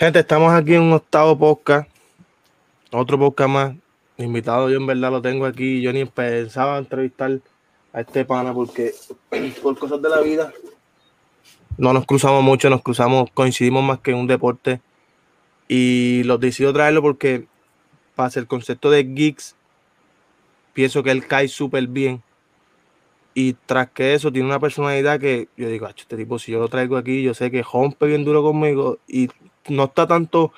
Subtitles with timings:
[0.00, 1.86] Gente, estamos aquí en un octavo podcast.
[2.90, 3.76] Otro podcast más.
[4.16, 5.82] Invitado yo en verdad lo tengo aquí.
[5.82, 7.38] Yo ni pensaba entrevistar
[7.92, 8.94] a este pana porque
[9.62, 10.54] por cosas de la vida
[11.76, 14.80] no nos cruzamos mucho, nos cruzamos, coincidimos más que en un deporte.
[15.68, 17.46] Y los decido traerlo porque
[18.14, 19.54] para el concepto de geeks,
[20.72, 22.22] pienso que él cae súper bien.
[23.34, 26.68] Y tras que eso, tiene una personalidad que yo digo, este tipo, si yo lo
[26.68, 29.28] traigo aquí, yo sé que rompe bien duro conmigo y
[29.68, 30.52] no está tanto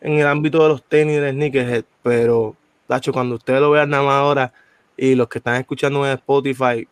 [0.00, 4.02] en el ámbito de los tenis de sneakers, pero Tacho, cuando ustedes lo vean nada
[4.02, 4.52] más ahora
[4.96, 6.86] y los que están escuchando en Spotify,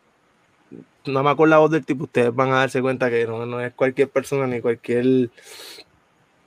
[1.05, 3.73] nada más con la voz del tipo, ustedes van a darse cuenta que no, es
[3.73, 5.29] cualquier persona ni cualquier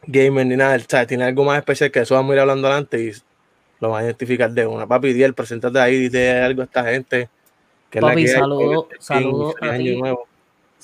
[0.07, 1.07] gamer ni nada, ¿sabes?
[1.07, 3.13] tiene algo más especial que eso vamos a ir hablando adelante y
[3.81, 4.87] lo van a identificar de una.
[4.87, 7.29] Papi, Diel, preséntate ahí, dite algo a esta gente.
[7.91, 10.01] Que Papi, saludo, saludo a ti.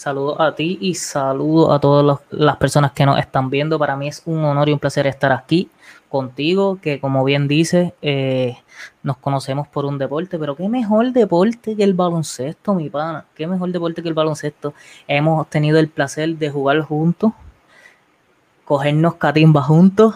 [0.01, 3.79] Saludos a ti y saludo a todas las personas que nos están viendo.
[3.79, 5.69] Para mí es un honor y un placer estar aquí
[6.09, 8.57] contigo, que como bien dices, eh,
[9.03, 13.27] nos conocemos por un deporte, pero qué mejor deporte que el baloncesto, mi pana.
[13.35, 14.73] Qué mejor deporte que el baloncesto.
[15.07, 17.33] Hemos tenido el placer de jugar juntos,
[18.65, 20.15] cogernos catimba juntos.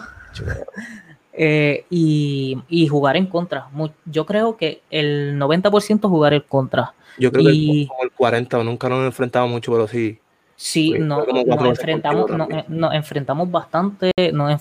[1.37, 3.67] Eh, y, jugar en contra.
[4.05, 6.93] Yo creo que el 90% jugar en contra.
[7.17, 10.19] Yo creo que como el 40, nunca nos enfrentamos mucho, pero sí.
[10.57, 14.11] Sí, no, nos, enfrentamos, eh, nos, enfrentamos bastante.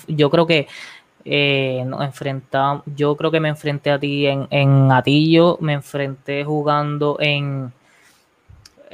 [0.09, 0.67] yo creo que
[1.25, 2.83] eh, nos enfrentamos.
[2.97, 7.73] Yo creo que me enfrenté a ti en, en Atillo, me enfrenté jugando en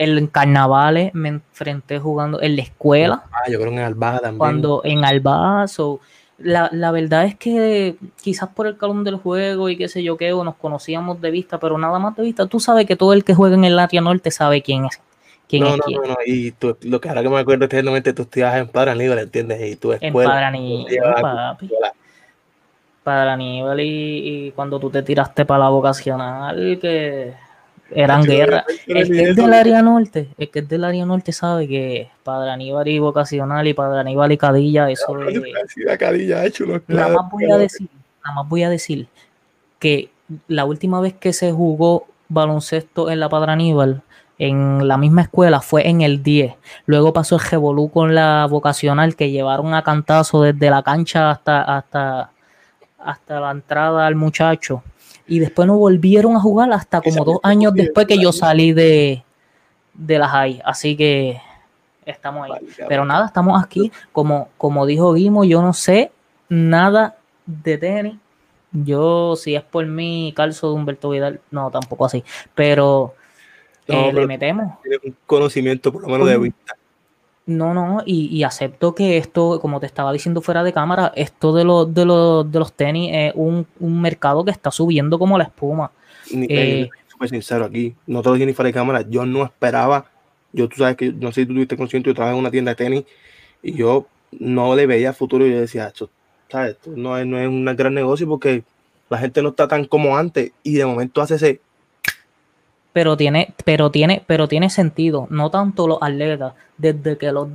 [0.01, 3.25] en carnavales, me enfrenté jugando en la escuela.
[3.31, 4.39] Ah, yo creo en Alba también.
[4.39, 5.67] Cuando en Alba,
[6.43, 10.17] la, la, verdad es que quizás por el calor del juego y qué sé yo
[10.17, 12.47] qué, o nos conocíamos de vista, pero nada más de vista.
[12.47, 15.01] Tú sabes que todo el que juega en el área norte sabe quién es.
[15.49, 16.01] Quién no, es no, quién.
[16.03, 18.93] no, no, y tú, lo que ahora que me acuerdo es tú estudias en Padre
[18.93, 19.61] Aníbal, ¿entiendes?
[19.73, 20.09] Y tú escuela.
[20.09, 21.71] En Padre Aníbal, papi.
[23.03, 27.35] Padre Aníbal y, y cuando tú te tiraste para la vocacional, que
[27.95, 28.65] eran guerras.
[28.87, 32.51] El que es del área norte, el que es del área norte sabe que Padre
[32.51, 35.17] Aníbal y Vocacional y Padre Aníbal y Cadilla, eso.
[35.99, 37.89] Cadilla, hecho nada más voy a decir,
[38.25, 39.09] nada más voy a decir
[39.79, 40.11] que
[40.49, 44.03] la última vez que se jugó baloncesto en la Padre Aníbal,
[44.39, 46.55] en la misma escuela, fue en el 10.
[46.87, 51.63] Luego pasó el Revolú con la vocacional que llevaron a cantazo desde la cancha hasta,
[51.63, 52.31] hasta,
[52.99, 54.83] hasta la entrada al muchacho
[55.31, 59.23] y después no volvieron a jugar hasta como dos años después que yo salí de,
[59.95, 60.61] de la high.
[60.65, 61.41] Así que
[62.05, 62.67] estamos ahí.
[62.89, 63.93] Pero nada, estamos aquí.
[64.11, 66.11] Como, como dijo Guimo, yo no sé
[66.49, 68.17] nada de tenis.
[68.73, 72.25] Yo, si es por mí, calzo de Humberto Vidal, no, tampoco así.
[72.57, 73.15] Pero,
[73.87, 74.79] eh, le metemos.
[74.85, 76.75] Un conocimiento por lo menos de vista.
[77.47, 81.65] No, no, y, acepto que esto, como te estaba diciendo fuera de cámara, esto de,
[81.65, 85.91] los de, los, de los tenis es un, mercado que está subiendo como la espuma.
[86.33, 90.07] Eh, súper sincero aquí, no te lo dije ni fuera de cámara, yo no esperaba,
[90.53, 92.71] yo tú sabes que, no sé si tú tuviste consciente, yo trabajaba en una tienda
[92.71, 93.05] de tenis
[93.63, 94.07] y yo
[94.39, 96.09] no le veía futuro y yo decía, esto,
[96.49, 96.73] ¿sabes?
[96.73, 98.63] esto no, es, no es un gran negocio porque
[99.09, 101.61] la gente no está tan como antes y de momento hace ese
[102.93, 105.27] pero tiene, pero tiene, pero tiene sentido.
[105.31, 107.49] No tanto los atletas, desde que los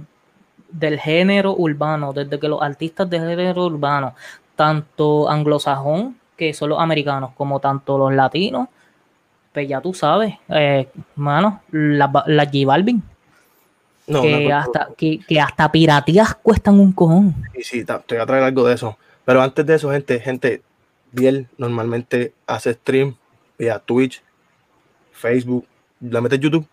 [0.70, 4.16] del género urbano, desde que los artistas del género urbano,
[4.56, 8.68] tanto anglosajón, que son los americanos, como tanto los latinos,
[9.54, 13.02] pues ya tú sabes, eh, mano, la, la J Balvin.
[14.06, 17.34] que, hasta, que, hasta piratías cuestan un cojón.
[17.56, 18.98] Sí, sí, te voy a traer algo de eso.
[19.24, 20.62] Pero antes de eso, gente, gente,
[21.14, 23.16] Biel normalmente hace stream
[23.58, 24.22] vía Twitch,
[25.16, 25.66] Facebook.
[26.02, 26.68] ¿La metes en YouTube?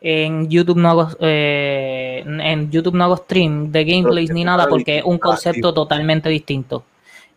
[0.00, 4.98] En YouTube no hago, eh, en YouTube no hago stream de gameplays ni nada porque
[4.98, 6.84] es un concepto totalmente distinto.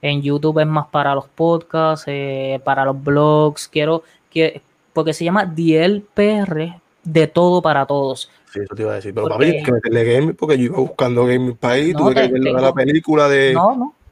[0.01, 3.67] En YouTube es más para los podcasts, eh, para los blogs.
[3.67, 4.61] Quiero que
[4.93, 8.29] porque se llama DLPR de todo para todos.
[8.51, 9.13] Sí, eso te iba a decir.
[9.13, 11.93] Pero para mí, que meterle gaming porque yo iba buscando gaming para ahí.
[11.93, 13.57] tuve que ver la película de,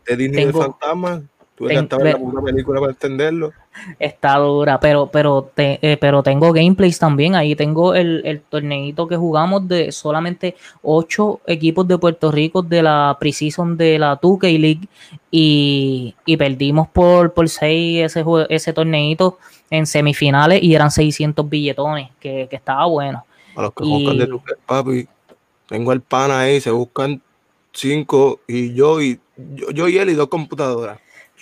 [0.07, 1.21] de Disney de Fantasma.
[1.61, 3.53] Tuve que ver la película para entenderlo.
[3.99, 7.35] Está dura, pero, pero, eh, pero tengo gameplays también.
[7.35, 12.81] Ahí tengo el, el torneito que jugamos de solamente ocho equipos de Puerto Rico de
[12.81, 14.87] la Precision de la 2K League
[15.29, 19.37] y, perdimos por, por seis ese, ese torneito
[19.69, 23.23] en semifinales y eran 600 billetones, que, estaba bueno.
[23.55, 24.27] A los que buscan de
[24.65, 25.07] papi,
[25.67, 27.21] tengo el pana ahí, se buscan
[27.71, 30.99] cinco y yo y yo, yo y él y dos computadoras.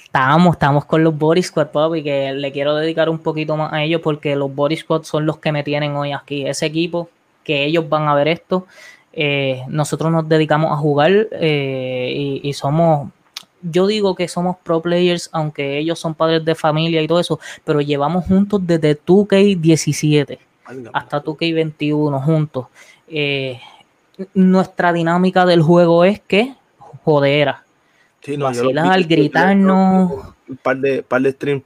[0.09, 3.83] Estábamos, estamos con los Body Squad, papi, que le quiero dedicar un poquito más a
[3.83, 6.47] ellos porque los Body Squad son los que me tienen hoy aquí.
[6.47, 7.09] Ese equipo,
[7.43, 8.65] que ellos van a ver esto,
[9.13, 13.09] eh, nosotros nos dedicamos a jugar eh, y, y somos
[13.61, 17.39] yo digo que somos pro players, aunque ellos son padres de familia y todo eso,
[17.63, 20.39] pero llevamos juntos desde 2K17
[20.93, 22.67] hasta 2K21 juntos.
[23.07, 23.59] Eh,
[24.33, 26.55] nuestra dinámica del juego es que
[27.03, 27.63] jodera.
[28.31, 30.11] Sí, no, Vacilar, gritarnos.
[30.47, 31.63] Un par de, par de streams.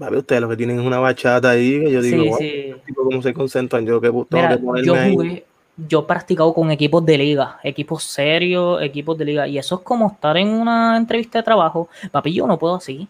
[0.00, 1.80] Va a ver ustedes lo que tienen es una bachata ahí.
[1.80, 2.74] Que yo digo, Sí, wow, sí.
[2.86, 3.84] tipo, ¿cómo se concentran?
[3.84, 5.14] Yo que tengo Mira, que yo ahí.
[5.14, 5.44] jugué,
[5.88, 9.80] yo he practicado con equipos de liga, equipos serios, equipos de liga, y eso es
[9.82, 11.88] como estar en una entrevista de trabajo.
[12.10, 13.08] Papi, yo no puedo así.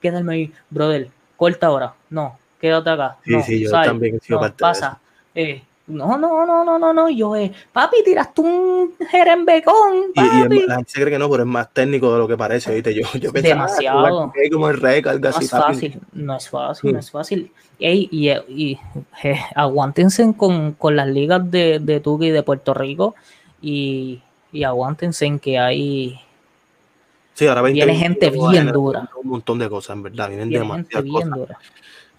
[0.00, 1.94] Quedarme ahí, brother, corta ahora.
[2.10, 3.16] No, quédate acá.
[3.24, 4.98] Sí, no, sí, yo sal, también he sido no, parte de pasa.
[5.34, 7.10] Eh, no, no, no, no, no, no.
[7.10, 10.56] Yo, eh, papi, tiraste un jerembecón, Y, y papi.
[10.58, 12.74] es- la gente se cree que no, pero es más técnico de lo que parece,
[12.74, 12.94] ¿viste?
[12.94, 14.32] Yo, yo ah, Demasiado.
[14.32, 15.44] 2K como el rec, algo No así.
[15.44, 15.72] es papi.
[15.74, 16.92] fácil, no es fácil, Mm.
[16.94, 17.52] no es fácil.
[17.78, 18.78] Ey, y, y,
[19.20, 23.14] je, aguántense con, con las ligas de, de y de Puerto Rico
[23.60, 24.22] y,
[24.52, 26.20] y aguántense en que hay
[27.34, 29.10] Sí, ahora 20 Viene gente bien dura.
[29.22, 30.28] Un montón de cosas, en verdad.
[30.28, 31.38] Vienen viene gente demasiadas bien cosas.
[31.38, 31.58] dura.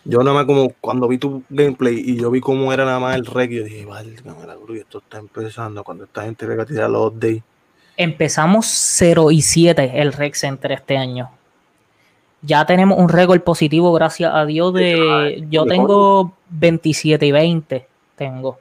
[0.07, 3.16] Yo nada más como cuando vi tu gameplay y yo vi cómo era nada más
[3.16, 5.84] el rec, yo dije, vale, cámara, esto está empezando.
[5.84, 7.42] Cuando esta gente venga a tirar los updates.
[7.98, 11.31] Empezamos 0 y 7 el Rec Center este año.
[12.44, 15.44] Ya tenemos un récord positivo, gracias a Dios, de...
[15.50, 18.60] Yo tengo 27 y 20, tengo.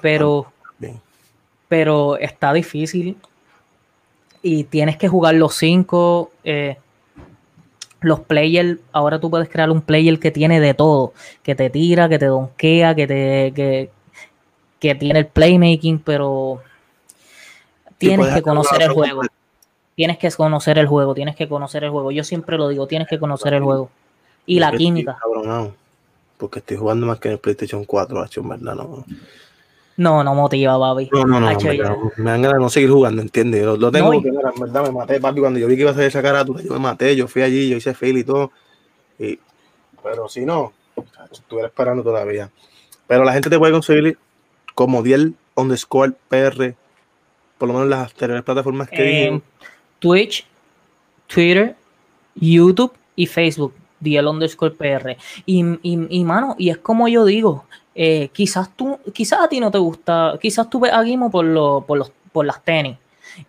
[0.00, 0.52] Pero...
[0.78, 1.00] Bien.
[1.68, 3.16] pero está difícil
[4.42, 6.30] y tienes que jugar los cinco.
[6.44, 6.78] eh,
[8.00, 11.12] los players, ahora tú puedes crear un player que tiene de todo,
[11.42, 13.90] que te tira, que te donkea, que te que,
[14.78, 16.62] que tiene el playmaking, pero
[17.98, 19.22] tienes que conocer el juego.
[19.94, 22.10] Tienes que conocer el juego, tienes que conocer el juego.
[22.10, 23.90] Yo siempre lo digo, tienes que conocer el juego.
[24.46, 25.18] Y la química.
[25.20, 25.74] cabronado,
[26.38, 29.04] porque estoy jugando más que en el PlayStation 4, hacho, en verdad, no.
[30.00, 31.10] No, no motiva, papi.
[31.12, 33.62] No, no, no, verdad, me dan ganas de no seguir jugando, ¿entiendes?
[33.66, 35.82] Lo, lo tengo No, y- mira, en verdad, me maté, papi, cuando yo vi que
[35.82, 38.24] iba a hacer esa carátula, yo me maté, yo fui allí, yo hice fail y
[38.24, 38.50] todo.
[39.18, 39.38] Y,
[40.02, 40.72] pero si no,
[41.30, 42.50] estuviera esperando todavía.
[43.06, 44.16] Pero la gente te puede conseguir
[44.74, 46.74] como Diel underscore PR,
[47.58, 49.42] por lo menos las anteriores plataformas que Eh, dije.
[49.98, 50.46] Twitch,
[51.26, 51.76] Twitter,
[52.36, 55.18] YouTube y Facebook, DL underscore PR.
[55.44, 57.66] Y, y, y, mano, y es como yo digo,
[58.02, 61.44] eh, quizás tú, quizás a ti no te gusta, quizás tú ves a Gimo por,
[61.44, 62.96] lo- por, los, por las tenis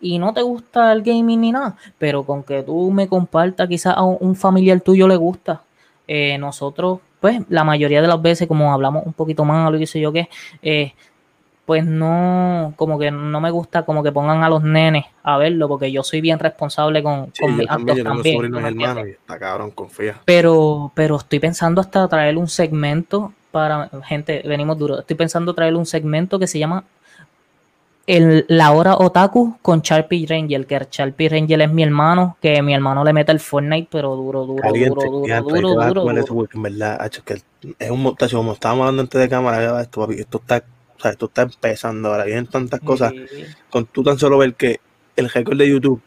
[0.01, 3.95] y no te gusta el gaming ni nada, pero con que tú me compartas, quizás
[3.95, 5.61] a un, familiar tuyo le gusta.
[6.07, 9.87] Eh, nosotros, pues, la mayoría de las veces, como hablamos un poquito más, lo que
[9.87, 10.27] sé yo qué,
[10.61, 10.93] eh,
[11.65, 15.67] pues no, como que no me gusta como que pongan a los nenes a verlo,
[15.69, 18.35] porque yo soy bien responsable con, Sí, con mis también, actos también.
[18.35, 19.17] sobrinos ¿tú me hermanos entiendes?
[19.17, 20.19] y está cabrón, confía.
[20.25, 24.99] Pero, pero estoy pensando hasta traer un segmento para gente, venimos duro.
[24.99, 26.83] Estoy pensando traer un segmento que se llama
[28.07, 32.73] el, La Hora Otaku con Sharpie Ranger, que Sharpie Ranger es mi hermano, que mi
[32.73, 36.17] hermano le mete el Fortnite, pero duro, duro, Caliente, duro, duro, ya, duro, duro, duro.
[36.17, 37.41] eso, porque en verdad, que
[37.77, 40.63] es un montaje, como estábamos hablando antes de cámara, esto, papi, esto está,
[40.97, 43.43] o sea, esto está empezando ahora, vienen tantas cosas, Sí.
[43.69, 44.79] con tú tan solo ver que
[45.15, 46.01] el récord de YouTube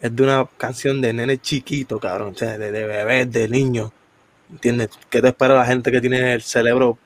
[0.00, 3.90] es de una canción de nene chiquito, cabrón, o sea, de, de bebés, de niños,
[4.54, 4.88] ¿entiendes?
[5.10, 6.96] ¿Qué te espera la gente que tiene el cerebro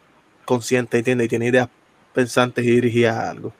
[0.44, 1.26] consciente, ¿entiendes?
[1.26, 1.68] Y tiene ideas
[2.14, 3.52] pensantes y dirigidas a algo.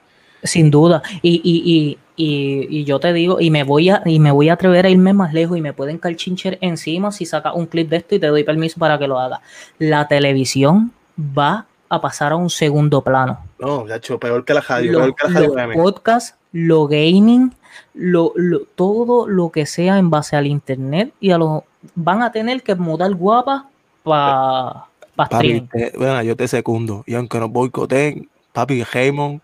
[0.43, 1.03] Sin duda.
[1.21, 4.53] Y, y, y, y, yo te digo, y me voy a, y me voy a
[4.53, 7.97] atrever a irme más lejos y me pueden calchincher encima si sacas un clip de
[7.97, 9.41] esto y te doy permiso para que lo haga.
[9.79, 13.39] La televisión va a pasar a un segundo plano.
[13.59, 15.67] No, ya hecho, peor que la radio, Los, peor que la radio.
[15.67, 17.53] los podcasts, lo gaming,
[17.93, 21.63] lo, lo- todo lo que sea en base al internet y a los
[21.95, 23.63] van a tener que mudar guapas
[24.03, 25.67] para Papi, streaming.
[25.67, 27.03] te- bueno, yo te secundo.
[27.05, 29.41] Y aunque nos boicoteen, papi, Raymond,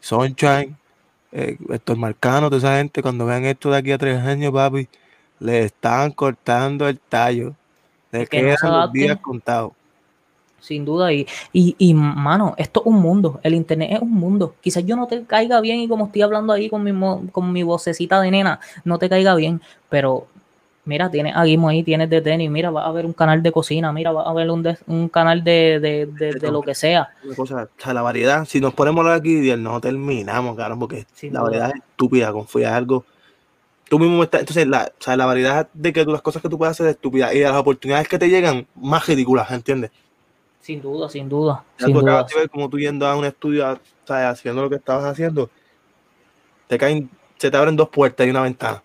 [0.00, 0.74] Sunshine,
[1.32, 4.88] eh, Héctor Marcano, toda esa gente, cuando vean esto de aquí a tres años, papi,
[5.38, 7.54] le están cortando el tallo.
[8.10, 9.72] Le no quedan se los días contados.
[10.60, 14.54] Sin duda, y, y, y, mano, esto es un mundo, el internet es un mundo.
[14.60, 16.92] Quizás yo no te caiga bien y como estoy hablando ahí con mi,
[17.32, 20.28] con mi vocecita de nena, no te caiga bien, pero
[20.84, 23.92] mira, tienes a ahí, tienes de tenis, mira, va a haber un canal de cocina,
[23.92, 27.10] mira, va a haber un, de- un canal de, de, de- de lo que sea.
[27.36, 31.50] O sea, la variedad, si nos ponemos aquí, no terminamos, cabrón, porque Sin la duda.
[31.50, 33.04] variedad es estúpida, confía en algo.
[33.88, 36.48] Tú mismo estás, entonces, la, o sea, la variedad de que tú, las cosas que
[36.48, 39.90] tú puedes hacer es estúpida y de las oportunidades que te llegan, más ridículas, ¿entiendes?
[40.60, 42.12] Sin duda, sin duda, Ya sin tú duda.
[42.12, 45.04] acabas de ver como tú yendo a un estudio, o sea, haciendo lo que estabas
[45.04, 45.50] haciendo,
[46.68, 48.82] te caen, se te abren dos puertas y una ventana.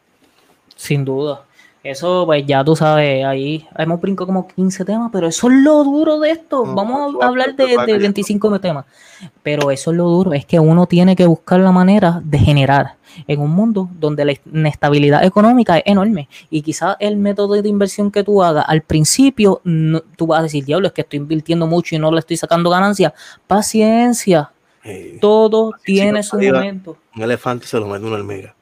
[0.75, 1.46] Sin duda,
[1.84, 5.84] Eso, pues ya tú sabes, ahí hemos brincado como 15 temas, pero eso es lo
[5.86, 6.66] duro de esto.
[6.66, 8.02] No, Vamos a hablar de, de cayendo.
[8.02, 8.86] 25 temas.
[9.42, 12.96] Pero eso es lo duro, es que uno tiene que buscar la manera de generar
[13.28, 16.28] en un mundo donde la inestabilidad económica es enorme.
[16.50, 20.44] Y quizás el método de inversión que tú hagas al principio, no- tú vas a
[20.44, 23.14] decir, diablo, es que estoy invirtiendo mucho y no le estoy sacando ganancia.
[23.48, 24.52] Paciencia,
[24.84, 26.98] Eh, todo tiene su momento.
[27.16, 28.54] un elefante se lo mete una hormiga.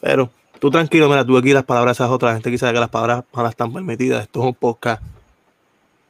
[0.00, 2.88] Pero tú tranquilo, mira, tú aquí las palabras esas otras, la gente quizá que las
[2.88, 4.22] palabras malas están permitidas.
[4.22, 5.02] Esto es un podcast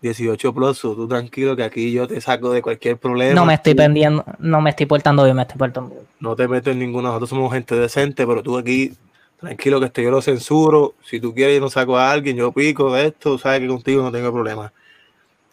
[0.03, 3.35] 18 plus, tú tranquilo que aquí yo te saco de cualquier problema.
[3.35, 6.03] No me estoy pendiendo, no me estoy portando bien, me estoy portando bien.
[6.21, 8.93] No te meto en ninguna, nosotros somos gente decente, pero tú aquí
[9.41, 10.95] tranquilo que esto yo lo censuro.
[11.05, 14.03] Si tú quieres yo no saco a alguien, yo pico de esto, sabes que contigo
[14.03, 14.73] no tengo problema.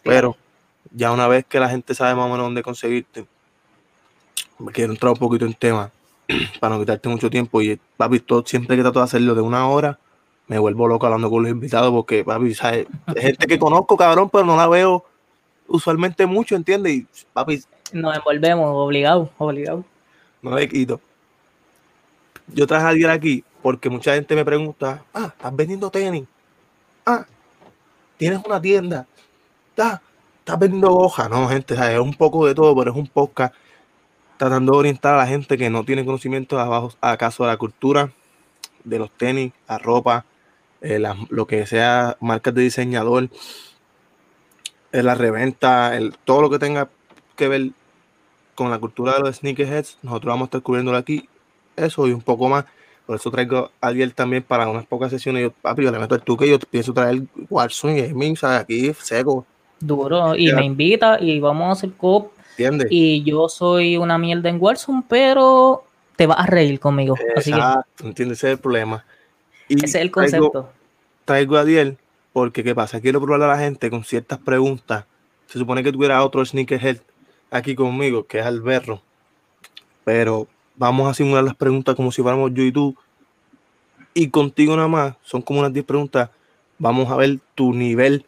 [0.02, 0.36] Pero
[0.92, 3.26] ya una vez que la gente sabe más o menos dónde conseguirte,
[4.58, 5.90] me quiero entrar un poquito en tema
[6.60, 7.60] para no quitarte mucho tiempo.
[7.62, 9.98] Y papi, todo, siempre que trato de hacerlo de una hora,
[10.46, 12.86] me vuelvo loco hablando con los invitados porque, papi, ¿sabes?
[13.14, 15.04] Es gente que conozco, cabrón, pero no la veo
[15.66, 16.92] usualmente mucho, ¿entiendes?
[16.92, 17.62] Y, papi,
[17.92, 19.84] Nos envolvemos, obligado, obligado.
[20.42, 21.00] no le quito.
[22.48, 26.24] Yo traje a alguien aquí porque mucha gente me pregunta, ah, ¿estás vendiendo tenis?
[27.06, 27.24] Ah,
[28.18, 29.06] ¿tienes una tienda?
[29.78, 30.00] Ah,
[30.40, 31.30] ¿estás vendiendo hoja?
[31.30, 31.94] No, gente, ¿sabes?
[31.94, 33.54] es un poco de todo, pero es un podcast
[34.36, 38.12] tratando de orientar a la gente que no tiene conocimiento abajo, acaso de la cultura,
[38.84, 40.24] de los tenis, la ropa,
[40.80, 43.28] eh, lo que sea, marcas de diseñador,
[44.92, 46.88] eh, la reventa, el, todo lo que tenga
[47.36, 47.70] que ver
[48.54, 51.28] con la cultura de los sneakerheads, nosotros vamos a estar cubriéndolo aquí,
[51.76, 52.64] eso y un poco más.
[53.06, 55.42] Por eso traigo a alguien también para unas pocas sesiones.
[55.42, 58.60] Yo, papi, yo le meto el tuque y yo pienso traer Warzone y Gaming, ¿sabes?
[58.60, 59.44] Aquí seco,
[59.80, 60.34] Duro.
[60.34, 60.56] Y Ya.
[60.56, 62.32] me invita y vamos a hacer cop.
[62.58, 62.88] ¿Entiendes?
[62.90, 65.84] Y yo soy una mierda en Warzone, pero
[66.16, 67.16] te vas a reír conmigo.
[67.36, 68.38] Así que Exacto, ¿entiendes?
[68.38, 69.04] Ese es el problema.
[69.68, 70.72] Y ese es el traigo- concepto.
[71.24, 71.98] traigo a Diel
[72.32, 73.00] porque, ¿qué pasa?
[73.00, 75.06] Quiero probar a la gente con ciertas preguntas.
[75.46, 76.98] Se supone que tuviera otro sneakerhead
[77.50, 79.00] aquí conmigo, que es Alberro.
[80.04, 80.46] Pero
[80.76, 82.96] vamos a simular las preguntas como si fuéramos yo y tú.
[84.12, 86.30] Y contigo nada más, son como unas 10 preguntas.
[86.78, 88.26] Vamos a ver tu nivel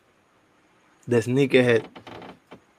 [1.06, 1.82] de sneakerhead.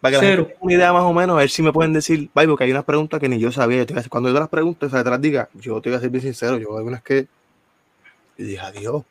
[0.01, 0.43] Para que la Cero.
[0.43, 2.63] gente tenga una idea más o menos, a ver si me pueden decir, vaya, porque
[2.65, 3.79] hay unas preguntas que ni yo sabía.
[3.79, 5.49] Yo te voy a decir- Cuando yo te las preguntas, o sea, te las diga,
[5.55, 6.57] yo te voy a ser bien sincero.
[6.57, 7.27] Yo hay unas que.
[8.37, 9.03] Y dije, adiós.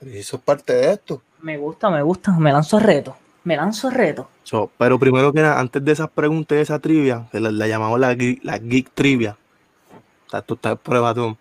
[0.00, 1.22] Eso es parte de esto.
[1.42, 2.32] Me gusta, me gusta.
[2.32, 3.16] Me lanzo a reto.
[3.44, 4.28] Me lanzo a reto.
[4.42, 7.66] So, pero primero que nada, antes de esas preguntas y esa trivia, que la, la
[7.68, 9.36] llamamos la, geek- la Geek Trivia,
[10.26, 11.36] o sea, tú estás prueba tú.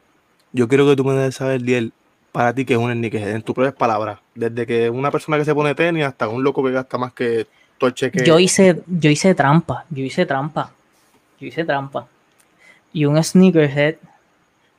[0.53, 1.93] Yo quiero que tú me des saber, Diel,
[2.31, 4.19] para ti que es un sneakerhead, en tus propias palabras.
[4.35, 7.47] Desde que una persona que se pone tenis hasta un loco que gasta más que
[8.25, 9.85] Yo hice, yo hice trampa.
[9.89, 10.71] Yo hice trampa.
[11.39, 12.07] Yo hice trampa.
[12.93, 13.95] Y un sneakerhead,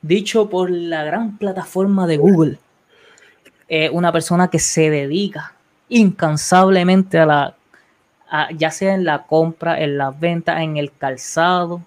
[0.00, 2.58] dicho por la gran plataforma de Google,
[3.92, 5.52] una persona que se dedica
[5.88, 7.54] incansablemente a la,
[8.56, 11.82] ya sea en la compra, en las ventas, en el calzado,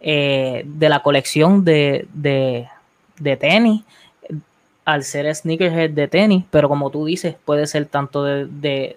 [0.00, 2.68] eh, de la colección de, de,
[3.18, 3.82] de tenis,
[4.84, 8.96] al ser sneakerhead de tenis, pero como tú dices, puede ser tanto de,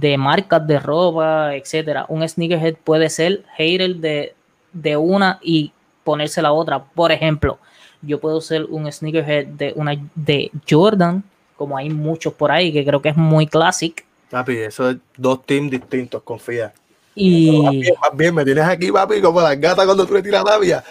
[0.00, 2.06] de marcas de ropa, etcétera.
[2.08, 4.34] Un sneakerhead puede ser hater de,
[4.72, 5.72] de una y
[6.04, 6.84] ponerse la otra.
[6.84, 7.58] Por ejemplo,
[8.02, 11.22] yo puedo ser un sneakerhead de una de Jordan,
[11.56, 14.04] como hay muchos por ahí, que creo que es muy classic.
[14.30, 16.66] Papi, eso es dos teams distintos, confía.
[16.66, 16.74] Más
[17.14, 20.44] Y, bien, más bien, me tienes aquí, papi, como las gatas cuando tú le tiras
[20.44, 20.84] labia.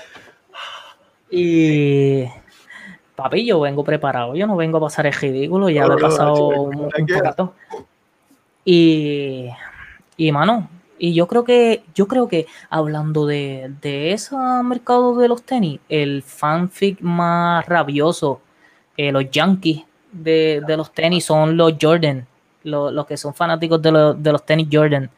[1.30, 2.26] y
[3.16, 6.08] papi, yo vengo preparado, yo no vengo a pasar el ridículo, ya lo he No,
[6.08, 7.56] no, pasado chico, un, un poquito.
[8.66, 9.50] Y,
[10.18, 15.28] y mano, y yo creo que, yo creo que hablando de, de ese mercado de
[15.28, 18.42] los tenis, el fanfic más rabioso,
[18.96, 22.26] eh, los yankees de, de los tenis son los Jordan,
[22.64, 25.10] lo- los que son fanáticos de, los- de los tenis Jordan.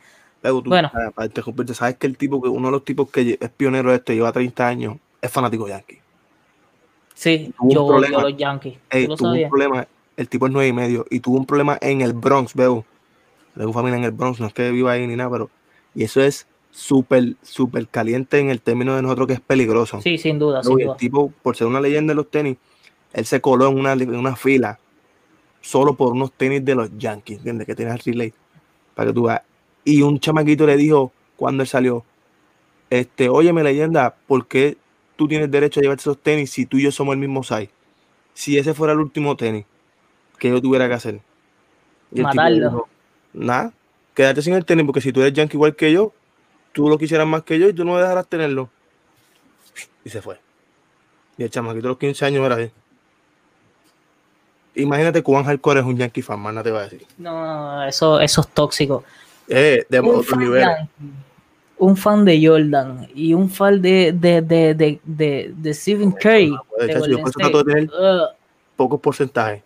[0.41, 0.91] Luego tú, Bueno.
[1.15, 3.97] para interrumpirte, sabes que el tipo, que uno de los tipos que es pionero de
[3.97, 5.99] esto, lleva 30 años, es fanático yankee.
[7.13, 8.77] Sí, Tuvo yo odio los yankees.
[8.89, 9.87] Ey, ¿Tú lo tuvo un problema,
[10.17, 12.85] el tipo es nueve y medio, y tuvo un problema en el Bronx, veo.
[13.55, 15.49] Tengo familia en el Bronx, no es que viva ahí ni nada, pero.
[15.93, 20.01] Y eso es súper, súper caliente en el término de nosotros que es peligroso.
[20.01, 20.97] Sí, sin duda, sin y el duda.
[20.97, 22.57] tipo, por ser una leyenda de los tenis,
[23.13, 24.77] él se coló en una, en una fila
[25.61, 27.65] solo por unos tenis de los Yankees, ¿entiendes?
[27.65, 28.33] Que tienes el relay.
[28.93, 29.41] Para que tú veas.
[29.83, 32.03] Y un chamaquito le dijo cuando él salió,
[32.89, 34.77] este, óyeme leyenda, ¿por qué
[35.15, 37.69] tú tienes derecho a llevarte esos tenis si tú y yo somos el mismo size?
[38.33, 39.65] Si ese fuera el último tenis
[40.37, 41.21] que yo tuviera que hacer.
[42.11, 42.87] Y Matarlo.
[43.35, 43.73] Nada,
[44.13, 46.13] quédate sin el tenis porque si tú eres yankee igual que yo,
[46.71, 48.69] tú lo quisieras más que yo y tú no me dejarás tenerlo.
[50.03, 50.39] Y se fue.
[51.37, 52.71] Y el chamaquito de los 15 años era así.
[54.75, 57.05] imagínate cuán hardcore es un Yankee fan, más no te va a decir.
[57.17, 59.03] No, eso, eso es tóxico.
[59.47, 60.61] Eh, de Un otro fan, nivel.
[60.61, 60.89] Yankee,
[61.77, 66.51] un fan de Jordan y un fan de, de, de, de, de, de Stephen Curry.
[66.51, 67.91] no puede, de Golden.
[68.77, 69.61] Pocos porcentajes.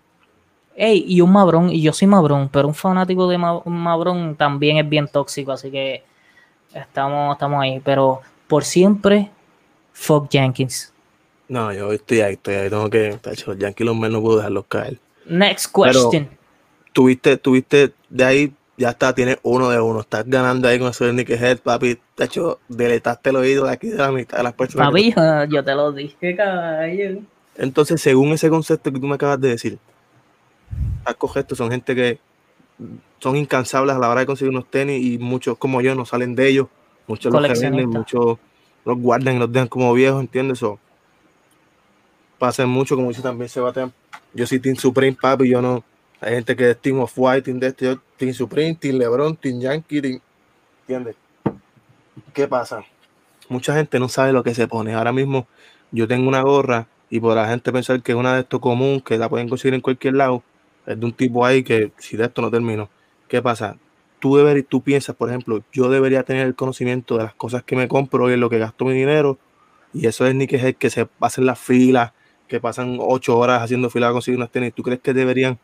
[0.81, 4.77] Ey, y un Mabrón, y yo soy Mabrón, pero un fanático de Ma- Mabrón también
[4.77, 6.03] es bien tóxico, así que
[6.73, 7.81] estamos, estamos ahí.
[7.83, 9.29] Pero por siempre,
[9.91, 10.93] fuck Jenkins.
[11.49, 12.69] No, yo estoy ahí, estoy ahí.
[12.69, 13.17] Tengo que.
[13.21, 14.97] Tacho, los Yankees los menos no puedo dejarlos caer.
[15.25, 16.29] Next question.
[16.93, 19.99] Tuviste, tuviste de ahí, ya está, tienes uno de uno.
[19.99, 21.99] Estás ganando ahí con eso de Nicky Head, papi.
[22.15, 24.87] De hecho, deletaste el oído de aquí de la mitad de las personas.
[24.93, 27.19] que- Papi, yo te lo dije, caballo.
[27.57, 29.77] Entonces, según ese concepto que tú me acabas de decir,
[30.99, 32.19] estás correcto, son gente que
[33.19, 36.35] son incansables a la hora de conseguir unos tenis y muchos como yo no salen
[36.35, 36.67] de ellos.
[37.07, 37.99] Muchos los Coleccionista.
[37.99, 38.37] muchos
[38.85, 40.59] los guardan y los dejan como viejos, ¿entiendes?
[40.59, 40.79] Eso
[42.37, 43.91] pasa mucho, como dice también Sebastián.
[44.33, 45.83] Yo soy Team Supreme, papi, yo no.
[46.21, 49.35] Hay gente que es Team of White, Team de este, yo Team Supreme, Team LeBron,
[49.37, 50.21] Team Yankee, Team-
[50.81, 51.15] ¿entiendes?
[52.33, 52.83] ¿Qué pasa?
[53.47, 54.93] Mucha gente no sabe lo que se pone.
[54.93, 55.47] Ahora mismo
[55.91, 59.01] yo tengo una gorra y por la gente pensar que es una de estos común,
[59.01, 60.43] que la pueden conseguir en cualquier lado,
[60.89, 62.89] es de un tipo ahí que si de esto no termino.
[63.27, 63.77] ¿Qué pasa?
[64.19, 67.75] Tú, deber, tú piensas, por ejemplo, yo debería tener el conocimiento de las cosas que
[67.75, 69.37] me compro y en lo que gasto mi dinero.
[69.93, 72.11] Y eso es ni que es que se pasen las filas,
[72.47, 74.73] que pasan ocho horas haciendo fila a conseguir unas tenis.
[74.73, 75.57] ¿Tú crees que deberían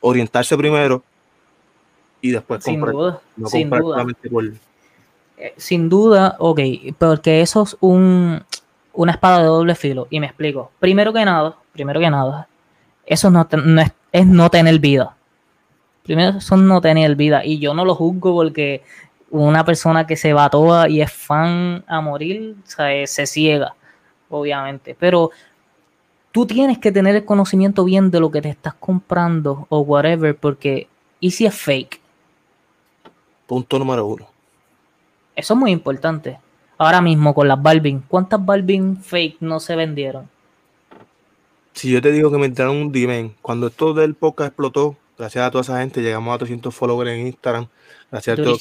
[0.00, 1.02] orientarse primero
[2.20, 2.94] y después Sin comprar?
[2.94, 4.06] duda, no sin comprar duda.
[4.30, 4.52] por-
[5.36, 6.60] Eh, Sin duda, ok,
[6.96, 8.40] porque eso es un,
[8.92, 10.06] una espada de doble filo.
[10.10, 10.70] Y me explico.
[10.78, 12.48] Primero que nada, primero que nada,
[13.04, 15.16] eso no, no es, es no tener vida.
[16.04, 17.44] Primero son no tener vida.
[17.44, 18.84] Y yo no lo juzgo porque
[19.30, 23.74] una persona que se va toda y es fan a morir, eh, se ciega,
[24.30, 24.96] obviamente.
[24.96, 25.32] Pero
[26.30, 30.36] tú tienes que tener el conocimiento bien de lo que te estás comprando o whatever,
[30.36, 30.86] porque
[31.18, 32.00] ¿y si es fake?
[33.48, 34.28] Punto número uno.
[35.34, 36.38] Eso es muy importante.
[36.78, 40.28] Ahora mismo con las Balvin, ¿cuántas Balvin fake no se vendieron?
[41.74, 45.44] Si yo te digo que me entraron un dimen, cuando esto del podcast explotó, gracias
[45.46, 47.66] a toda esa gente, llegamos a 300 followers en Instagram.
[48.10, 48.60] Gracias a todos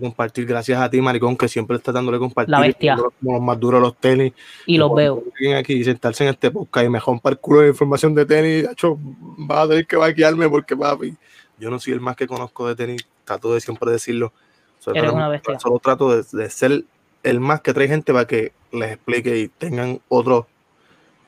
[0.00, 0.46] compartir.
[0.46, 2.50] Gracias a ti, Maricón, que siempre está dándole compartir.
[2.50, 2.96] La bestia.
[2.96, 4.32] Como los más duros los tenis.
[4.64, 5.22] Y los veo.
[5.58, 8.68] aquí y sentarse en este podcast y me rompa el culo de información de tenis,
[8.70, 11.14] hecho, vas a tener que vaquearme porque, papi,
[11.58, 13.06] yo no soy el más que conozco de tenis.
[13.24, 14.32] Trato de siempre decirlo.
[14.78, 15.60] Solo Eres trato- una bestia.
[15.60, 16.84] Solo trato de, de ser
[17.22, 20.46] el más que trae gente para que les explique y tengan otros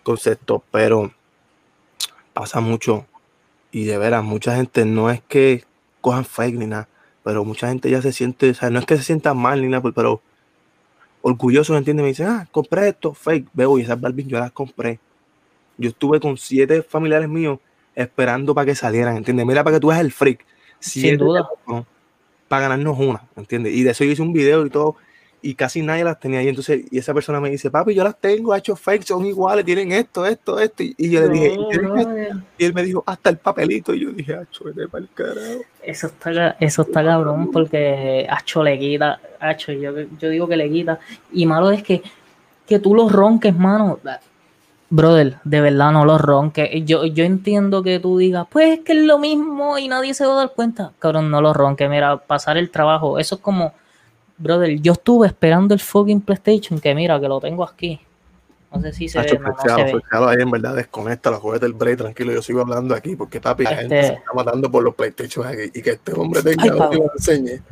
[0.03, 0.63] conceptos.
[0.71, 1.13] Pero
[2.39, 3.05] pasa mucho
[3.73, 5.65] y de veras, mucha gente no es que
[6.01, 6.89] cojan fake ni nada,
[7.25, 9.67] pero mucha gente ya se siente, o sea, no es que se sientan mal ni
[9.67, 10.23] nada, pues, pero
[11.21, 12.05] orgullosos, ¿entiendes?
[12.05, 15.01] Me dicen, ah, compré esto, fake, veo, y esas Barbie yo las compré.
[15.79, 17.59] Yo estuve con siete familiares míos
[17.97, 19.45] esperando para que salieran, ¿entiendes?
[19.45, 20.47] Mira, para que tú veas el freak.
[20.79, 21.49] Siete duda.
[22.47, 23.75] Para ganarnos una, ¿entiendes?
[23.75, 24.95] Y de eso yo hice un video y todo,
[25.41, 26.49] y casi nadie las tenía ahí.
[26.49, 29.65] Entonces, y esa persona me dice, papi, yo las tengo, he hecho fake, son iguales,
[29.65, 30.83] tienen esto, esto, esto.
[30.83, 31.57] Y, y yo le dije,
[32.59, 33.95] y él me dijo, hasta el papelito.
[33.95, 35.63] Y yo dije, acho, vete pa'l carajo.
[35.83, 40.71] Eso está, eso está cabrón porque Hacho le quita, Hacho, yo, yo digo que le
[40.71, 40.99] quita.
[41.33, 42.03] Y malo es que,
[42.67, 43.99] que tú los ronques, mano.
[44.91, 46.71] Brother, de verdad no los ronques.
[46.85, 50.27] Yo, yo entiendo que tú digas, pues es que es lo mismo y nadie se
[50.27, 50.93] va a dar cuenta.
[50.99, 51.89] Cabrón, no los ronques.
[51.89, 53.19] Mira, pasar el trabajo.
[53.19, 53.75] Eso es como,
[54.39, 58.01] brother, yo estuve esperando el fucking PlayStation, que mira, que lo tengo aquí.
[58.73, 60.01] No sé si se Acho, ve, no, no se ve.
[60.11, 63.65] ahí, en verdad, desconecta los juegos del break, tranquilo, yo sigo hablando aquí, porque papi,
[63.65, 66.63] la gente Este- se está matando por los PlayStation aquí, y que este hombre tenga
[66.65, 67.63] Ay, que me enseñe.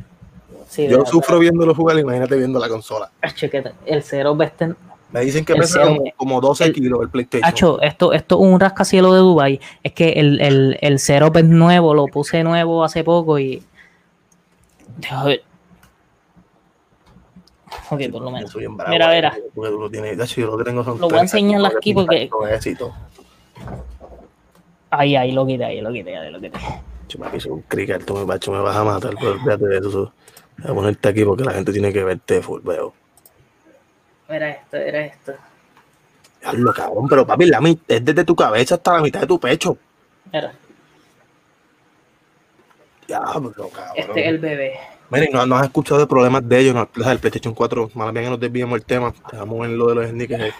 [0.67, 3.09] Sí, Yo de sufro viéndolo jugar, imagínate viendo la consola.
[3.21, 4.75] Hacho, que el cero Besten
[5.13, 7.47] Me dicen que pesa como, como 12 el- kilos el PlayStation.
[7.47, 9.61] Hacho, esto, esto es un rascacielos de Dubai.
[9.83, 13.63] Es que el, el, el es nuevo, lo puse nuevo hace poco y.
[15.25, 15.43] Ver.
[17.89, 18.51] Ok, por lo menos.
[18.51, 19.37] soy bien bravo, Mira, mira.
[19.55, 21.93] Porque tú lo tienes, Hacho, yo lo tengo son Lo voy a 30 enseñar aquí
[21.93, 22.93] porque- con éxito.
[24.89, 26.57] Ahí, ahí, lo quité, ahí, lo quité, ahí, lo quité.
[27.19, 30.13] Papi, soy un cricket, tú me, macho, me vas a matar, pero olvídate de eso.
[30.57, 32.93] Voy a ponerte aquí porque la gente tiene que verte full, veo.
[34.29, 35.33] Mira esto, mira esto.
[36.41, 39.77] Diablo, cabrón, pero papi, la es desde tu cabeza hasta la mitad de tu pecho.
[40.31, 40.53] Mira,
[43.07, 43.93] Diablo, cabrón.
[43.95, 44.79] este es el bebé.
[45.09, 48.25] Miren, no, no has escuchado de problemas de ellos, no, el PlayStation 4, más bien
[48.25, 50.53] que nos desviemos el tema, dejamos en lo de los sneakers,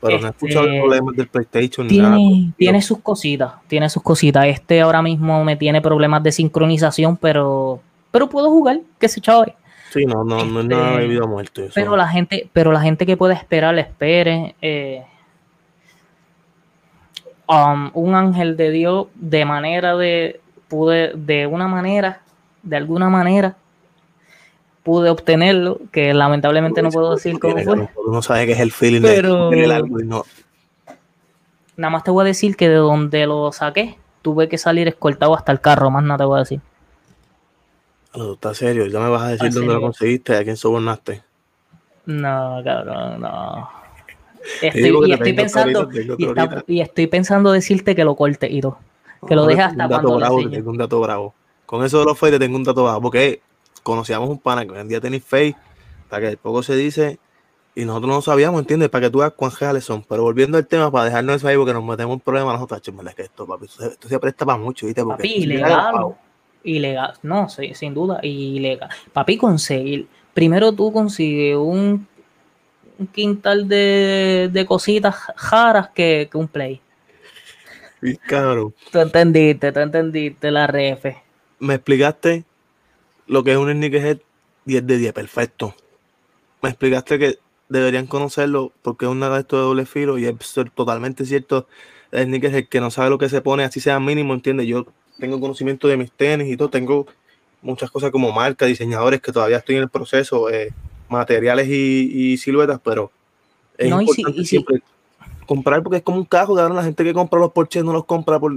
[0.00, 2.16] pero no has Este, escuchado de problemas del PlayStation ni nada.
[2.16, 4.46] Tiene, tiene sus cositas, tiene sus cositas.
[4.46, 7.80] Este ahora mismo me tiene problemas de sincronización, pero,
[8.12, 9.54] pero puedo jugar, que se chaval.
[9.92, 11.64] Sí, no, no, no es nada de vida muerte.
[11.64, 11.72] eso.
[11.74, 14.54] Pero la gente, pero la gente que puede esperar, espere.
[14.62, 15.02] eh,
[17.48, 22.20] um, un ángel de Dios de manera de, pude, de una manera,
[22.62, 23.56] de alguna manera,
[24.88, 27.88] pude obtenerlo, que lamentablemente no puedo decir cómo fue.
[28.06, 30.24] Uno sabe que es el feeling Pero- de, algo y no.
[31.76, 35.34] Nada más te voy a decir que de donde lo saqué, tuve que salir escoltado
[35.36, 36.60] hasta el carro, más nada te voy a decir.
[38.12, 41.22] Tú estás serio, ya me vas a decir ¿En dónde lo conseguiste, a quién sobornaste.
[42.06, 43.68] No, cabrón, no.
[44.62, 48.78] Estoy, y estoy pensando, ahorita, y, está- estoy pensando decirte que lo corte y todo.
[49.28, 50.54] Que lo No, deje tengo hasta cuando lo bravo, enseñe.
[50.56, 51.34] tengo un dato bravo.
[51.66, 53.42] Con eso de los te tengo un dato bravo, porque
[53.88, 55.56] conocíamos un pana que vendía tenis face,
[56.08, 57.18] para que poco se dice,
[57.74, 58.88] y nosotros no sabíamos, ¿entiendes?
[58.88, 60.02] Para que tú veas cuán reales son.
[60.02, 63.14] Pero volviendo al tema, para dejarnos eso ahí, porque nos metemos en problemas nosotros, es
[63.14, 65.02] que esto, papi, esto, se- esto se presta para mucho, ¿viste?
[65.02, 66.14] Porque Papi, ilegal.
[66.64, 67.14] Ilegal.
[67.22, 68.90] No, sí, sin duda, ilegal.
[69.12, 70.08] Papi, conseguir.
[70.34, 72.06] Primero tú consigues un,
[72.98, 76.80] un quintal de, de cositas jaras que, que un play.
[78.02, 81.04] Y, cabrón, Tú entendiste, tú entendiste la ref.
[81.58, 82.44] me explicaste
[83.28, 84.18] lo que es un sneakerhead
[84.64, 85.74] 10 de 10, perfecto.
[86.62, 87.38] Me explicaste que
[87.68, 90.34] deberían conocerlo porque es una de estos de doble filo y es
[90.74, 91.66] totalmente cierto.
[92.10, 94.66] El sneakerhead que no sabe lo que se pone, así sea mínimo, ¿entiendes?
[94.66, 94.86] Yo
[95.18, 97.06] tengo conocimiento de mis tenis y todo, tengo
[97.60, 100.72] muchas cosas como marca, diseñadores que todavía estoy en el proceso, eh,
[101.08, 103.10] materiales y, y siluetas, pero
[103.76, 104.64] es No, y si- importante y si-
[105.46, 108.04] comprar porque es como un cajo, cabrón, la gente que compra los Porsche no los
[108.04, 108.52] compra por...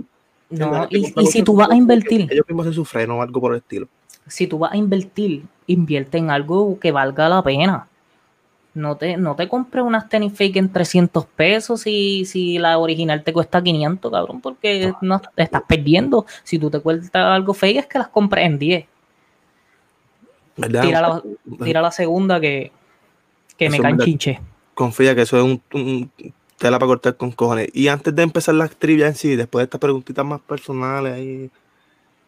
[0.49, 3.53] No, y, si tú vas a invertir, Ellos mismos hacen su freno o algo por
[3.53, 3.87] el estilo.
[4.27, 7.87] Si tú vas a invertir, invierte en algo que valga la pena.
[8.73, 13.21] No te, no te compres unas tenis fake en 300 pesos si, si la original
[13.23, 16.25] te cuesta 500, cabrón, porque no te estás perdiendo.
[16.43, 18.85] Si tú te cuesta algo fake es que las compres en 10.
[20.57, 20.81] ¿verdad?
[20.83, 21.21] Tira la,
[21.63, 22.71] tira la segunda que,
[23.57, 24.39] que me canchinche.
[24.73, 26.11] confía que eso es un, un-
[26.57, 27.69] tela para cortar con cojones.
[27.73, 31.49] Y antes de empezar las trivias en sí, después de estas preguntitas más personales, ahí,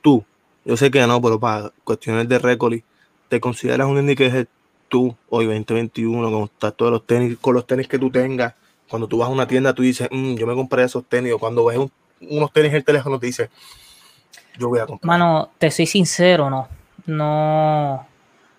[0.01, 0.25] tú,
[0.65, 2.75] yo sé que no, pero para cuestiones de récord,
[3.29, 4.47] ¿te consideras un sneakerhead
[4.89, 8.53] tú, hoy 2021, con todos los tenis, con los tenis que tú tengas?
[8.89, 11.39] Cuando tú vas a una tienda, tú dices, "Mm, yo me compré esos tenis, o
[11.39, 11.91] cuando ves un-
[12.29, 13.49] unos tenis en el teléfono, te dices,
[14.57, 15.07] yo voy a comprar.
[15.07, 16.67] Mano, te soy sincero, no.
[17.05, 18.05] No,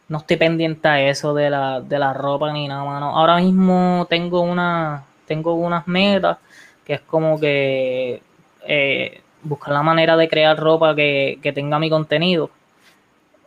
[0.08, 3.16] no estoy pendiente a eso de la, de la ropa ni nada, mano.
[3.16, 6.38] Ahora mismo tengo una, tengo unas metas
[6.84, 8.20] que es como que
[8.66, 12.50] eh, buscar la manera de crear ropa que, que tenga mi contenido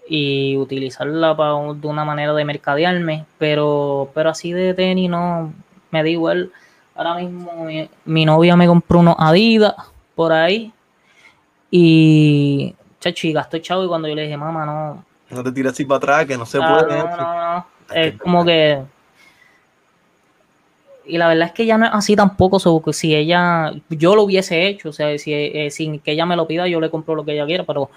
[0.07, 5.51] y utilizarla para de una manera de mercadearme, pero, pero así de tenis no
[5.91, 6.51] me da igual.
[6.95, 9.75] Ahora mismo mi, mi novia me compró unos Adidas
[10.15, 10.71] por ahí
[11.69, 15.73] y chacho, y gastó chavo y cuando yo le dije, mamá, no, No te tiras
[15.73, 16.97] así para atrás, que no se ah, puede.
[16.97, 17.17] no, eso".
[17.17, 17.65] no, no.
[17.93, 18.81] Es como que
[21.07, 24.23] y la verdad es que ya no es así tampoco, so, si ella, yo lo
[24.23, 27.15] hubiese hecho, o sea, si, eh, sin que ella me lo pida, yo le compro
[27.15, 27.89] lo que ella quiera, pero,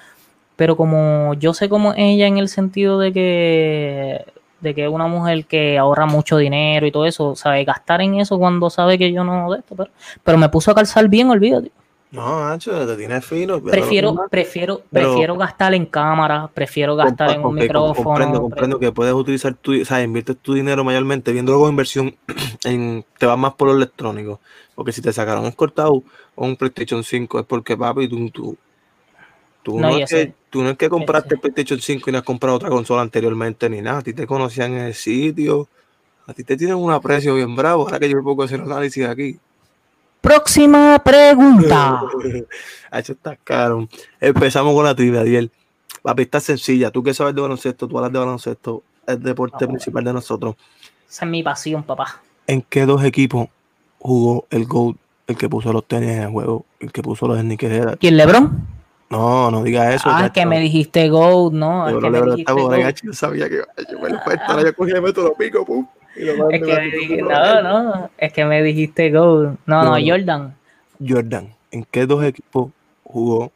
[0.57, 4.25] pero como yo sé como ella en el sentido de que,
[4.61, 8.21] de que es una mujer que ahorra mucho dinero y todo eso, sabe gastar en
[8.21, 9.91] eso cuando sabe que yo no de esto, pero,
[10.25, 11.73] pero me puso a calzar bien, olvídate.
[12.13, 13.61] No, Nacho, te tienes fino.
[13.63, 18.05] Prefiero, prefiero, Pero- prefiero gastar en cámara, prefiero gastar en un micrófono.
[18.05, 22.17] Comprendo, comprendo que puedes utilizar tu, o sea, inviertes tu dinero mayormente viéndolo como inversión,
[22.65, 24.41] en, te vas más por lo electrónico.
[24.75, 26.03] Porque si te sacaron escortado
[26.35, 28.57] o un PlayStation 5 es porque, papi, tú, tú,
[29.63, 32.25] tú No, es que, tú no es que compraste el PlayStation 5 y no has
[32.25, 33.99] comprado otra consola anteriormente ni nada.
[33.99, 35.69] A ti te conocían en el sitio.
[36.27, 37.85] A ti te tienen un aprecio bien bravo.
[37.85, 39.39] Ahora que yo puedo hacer análisis aquí.
[40.21, 42.03] Próxima pregunta.
[42.93, 43.89] Eso está caro.
[44.21, 45.51] Empezamos con la trivia, Diel.
[46.03, 46.91] Papi, está sencilla.
[46.91, 50.13] Tú que sabes de baloncesto, tú hablas de baloncesto, es el deporte Ah, principal de
[50.13, 50.57] nosotros.
[51.09, 52.21] Esa es mi pasión, papá.
[52.47, 53.49] ¿En qué dos equipos
[53.99, 57.39] jugó el GOAT, el que puso los tenis en el juego, el que puso los
[57.39, 57.97] sneakers?
[57.99, 58.67] ¿Quién, Lebron?
[59.11, 60.09] No, no digas eso.
[60.09, 61.91] ah, que me dijiste Gold, ¿no?
[61.91, 62.53] Yo que me dijiste
[63.05, 65.87] yo sabía que yo me lo yo cogí y meto los picos, pum.
[66.51, 69.57] Es que me dijiste, no, no, es que me dijiste Gold.
[69.67, 70.07] No, no, No, no.
[70.07, 70.55] Jordan.
[71.07, 72.71] Jordan, ¿en qué dos equipos
[73.05, 73.51] jugó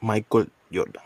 [0.00, 1.04] Michael Jordan?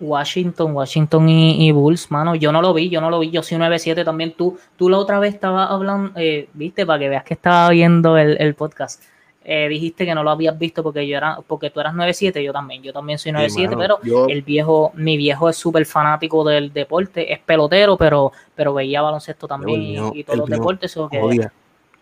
[0.00, 2.34] Washington, Washington y, y Bulls, mano.
[2.34, 3.30] Yo no lo vi, yo no lo vi.
[3.30, 4.32] Yo soy 9-7 también.
[4.32, 8.16] Tú, tú la otra vez estabas hablando, eh, viste, para que veas que estaba viendo
[8.16, 9.02] el, el podcast.
[9.42, 12.52] Eh, dijiste que no lo habías visto porque yo era, porque tú eras 9-7, yo
[12.52, 15.86] también, yo también soy 9-7, Sí, mano, pero yo- el viejo, mi viejo es súper
[15.86, 20.48] fanático del deporte, es pelotero, pero, pero veía baloncesto también y, mío- y todos los
[20.48, 20.92] deportes.
[21.10, 21.52] que- Odia,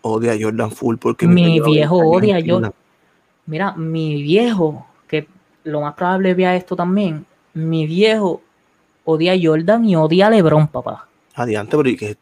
[0.03, 2.73] odia a Jordan full porque Mi viejo odia a yo- Jordan.
[3.47, 5.29] Mira, mi viejo, que
[5.65, 7.25] lo más probable vea esto también,
[7.55, 8.43] mi viejo
[9.05, 11.07] odia a Jordan y odia a LeBron, papá.
[11.35, 12.17] Adiante, pero ¿y qué-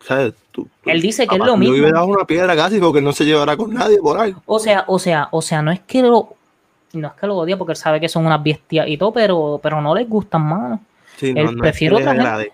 [0.00, 0.32] ¿sabes?
[0.52, 1.74] Tú- tú- Él dice que es lo mismo.
[1.74, 4.34] vive bajo una piedra casi porque no se llevará con nadie por ahí.
[4.46, 6.34] O sea, o sea, o sea, no es que lo,
[6.92, 9.58] no es que lo odia porque él sabe que son unas bestias y todo, pero,
[9.62, 10.80] pero no les gustan, mano.
[11.16, 12.52] Sí, Él no, no es le otra gente.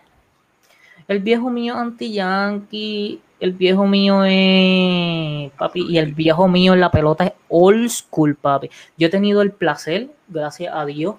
[1.08, 6.90] El viejo mío anti-yankee, el viejo mío es, papi, y el viejo mío en la
[6.90, 8.70] pelota es old school, papi.
[8.96, 11.14] Yo he tenido el placer, gracias a Dios,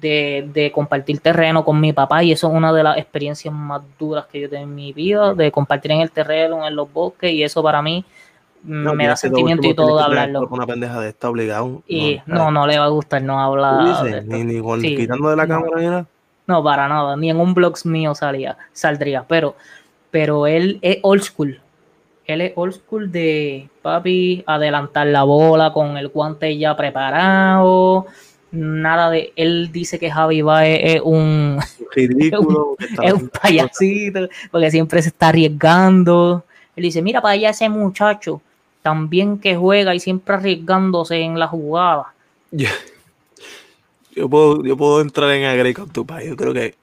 [0.00, 3.82] de, de compartir terreno con mi papá y eso es una de las experiencias más
[3.98, 7.32] duras que yo tengo en mi vida, de compartir en el terreno, en los bosques
[7.32, 8.04] y eso para mí
[8.62, 10.46] No, me mira, da sentimiento y todo de hablarlo.
[10.50, 11.82] Una pendeja de esta obligado.
[11.88, 14.22] Y no, no, no le va a gustar, no ¿Tú habla de dices?
[14.24, 14.36] esto.
[14.36, 15.54] Ni, ni con- Sí, quitando de la no.
[15.54, 16.06] cámara ni nada.
[16.46, 19.54] No, para nada, ni en un blog mío salía, saldría, pero,
[20.10, 21.60] pero él es old school.
[22.26, 28.06] Él es old school de papi, adelantar la bola con el guante ya preparado.
[28.50, 29.32] Nada de.
[29.36, 31.58] Él dice que Javi Baez es un,
[31.94, 32.76] Ridículo.
[33.02, 36.44] es un payasito, porque siempre se está arriesgando.
[36.74, 38.40] Él dice: Mira para allá ese muchacho,
[38.82, 42.14] también que juega y siempre arriesgándose en la jugada.
[42.50, 42.68] Yo,
[44.14, 46.30] yo puedo, yo puedo entrar en agree con tu país.
[46.30, 46.74] Yo creo que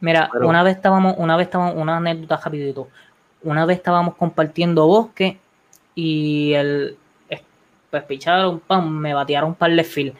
[0.00, 2.88] Mira, Pero- una vez estábamos, una vez estábamos, una anécdota rapidito.
[3.42, 5.38] Una vez estábamos compartiendo bosque
[5.94, 6.96] y el
[7.90, 10.14] pues picharon, pam, me batearon par de fil.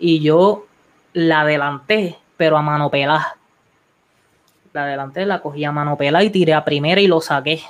[0.00, 0.66] Y yo
[1.12, 3.36] la adelanté, pero a mano pelada.
[4.72, 7.60] La adelanté, la cogí a mano pelada y tiré a primera y lo saqué.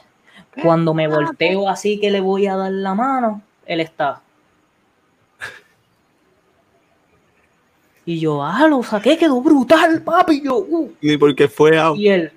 [0.62, 4.22] Cuando me volteo así que le voy a dar la mano, él está.
[8.04, 10.36] Y yo, ah, lo saqué, quedó brutal, papi.
[10.36, 10.92] Y yo, uh.
[11.00, 11.98] ni porque fue out.
[11.98, 12.32] Y él,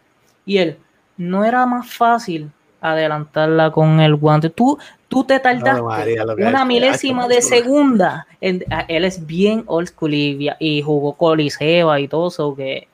[0.45, 0.77] y él,
[1.17, 2.51] no era más fácil
[2.81, 4.49] adelantarla con el guante.
[4.49, 4.77] Tú,
[5.13, 8.25] tú te tardaste María, una milésima de segunda.
[8.41, 12.87] En- a- él es bien old school y, y jugó Coliseba y todo eso que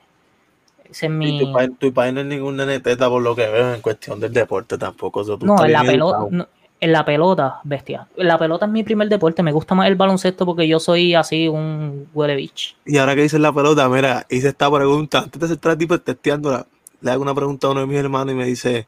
[0.90, 1.40] ese es Y mi...
[1.40, 4.20] tu país, tu país no es ningún nene teta por lo que veo en cuestión
[4.20, 5.22] del deporte tampoco.
[5.22, 6.48] eso No, en la pelota, no,
[6.80, 8.08] en la pelota, bestia.
[8.16, 9.44] La pelota es mi primer deporte.
[9.44, 12.76] Me gusta más el baloncesto porque yo soy así un huele bitch.
[12.86, 15.20] Y ahora que dices la pelota, mira, hice esta pregunta.
[15.20, 16.66] Antes de hacer tres tipos testeándola,
[17.02, 18.88] le hago una pregunta a uno de mis hermanos y me dice,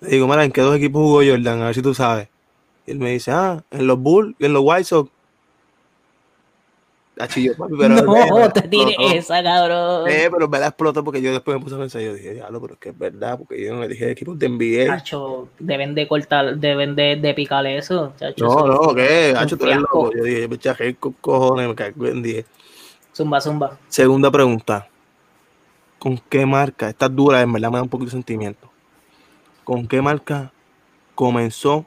[0.00, 1.62] le digo, mira, ¿en qué dos equipos jugó Jordan?
[1.62, 2.28] A ver si tú sabes.
[2.90, 5.08] Y él me dice, ah, en los Bulls en los White Sox.
[7.20, 10.08] Achi, yo, papi, pero no, eh, te esa, cabrón.
[10.08, 12.60] Eh, pero me la explotó porque yo después me puse a pensar, yo dije, diablo,
[12.60, 14.86] pero es que es verdad, porque yo no le dije de equipos de NBA.
[14.86, 18.12] Chacho, deben de cortar, deben de, de picar eso.
[18.18, 19.34] chacho, No, no, ¿qué?
[19.36, 20.10] Hacho, tú eres loco.
[20.12, 22.44] Yo dije, con cojones, me cago en 10.
[23.14, 23.78] Zumba, zumba.
[23.86, 24.88] Segunda pregunta.
[26.00, 26.88] ¿Con qué marca?
[26.88, 28.68] Esta es dura, en verdad me da un poquito de sentimiento.
[29.62, 30.50] ¿Con qué marca
[31.14, 31.86] comenzó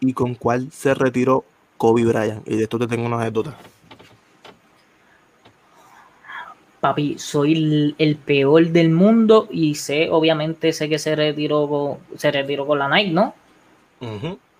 [0.00, 1.44] y con cuál se retiró
[1.76, 2.46] Kobe Bryant?
[2.48, 3.56] Y de esto te tengo una anécdota.
[6.80, 12.18] Papi, soy el, el peor del mundo y sé, obviamente sé que se retiró con,
[12.18, 13.34] se retiró con la Nike, ¿no?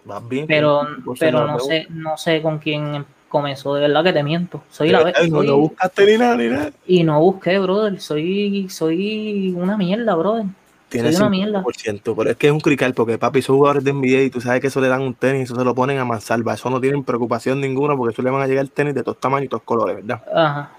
[0.04, 0.46] Vas bien.
[0.48, 4.22] Pero, Pues pero se no sé, no sé con quién comenzó, de verdad que te
[4.24, 4.62] miento.
[4.70, 6.72] Soy la Ay, no, soy- no buscaste ni nada, ni nada.
[6.86, 8.00] y no busqué, brother.
[8.00, 10.46] Soy, soy una mierda, brother.
[10.88, 11.62] Tienes Soy una mierda.
[11.62, 14.40] 5%, pero es que es un crical, porque papi, son jugadores de NBA y tú
[14.40, 16.54] sabes que eso le dan un tenis, eso se lo ponen a mansalva.
[16.54, 19.46] Eso no tienen preocupación ninguna, porque eso le van a llegar tenis de todos tamaños
[19.46, 20.22] y todos colores, ¿verdad?
[20.34, 20.72] Ajá.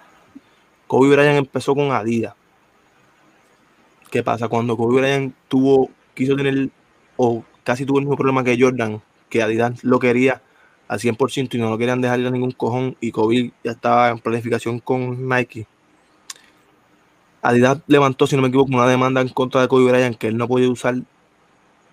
[0.87, 2.33] Kobe Bryant empezó con Adidas.
[4.09, 4.47] ¿Qué pasa?
[4.47, 6.69] Cuando Kobe Bryant tuvo, quiso tener,
[7.15, 10.41] o casi tuvo el mismo problema que Jordan, que Adidas lo quería
[10.87, 14.09] al 100% y no lo querían dejar ir a ningún cojón, y Kobe ya estaba
[14.09, 15.67] en planificación con Nike.
[17.41, 20.37] Adidas levantó, si no me equivoco, una demanda en contra de Kobe Bryant que él
[20.37, 20.95] no podía usar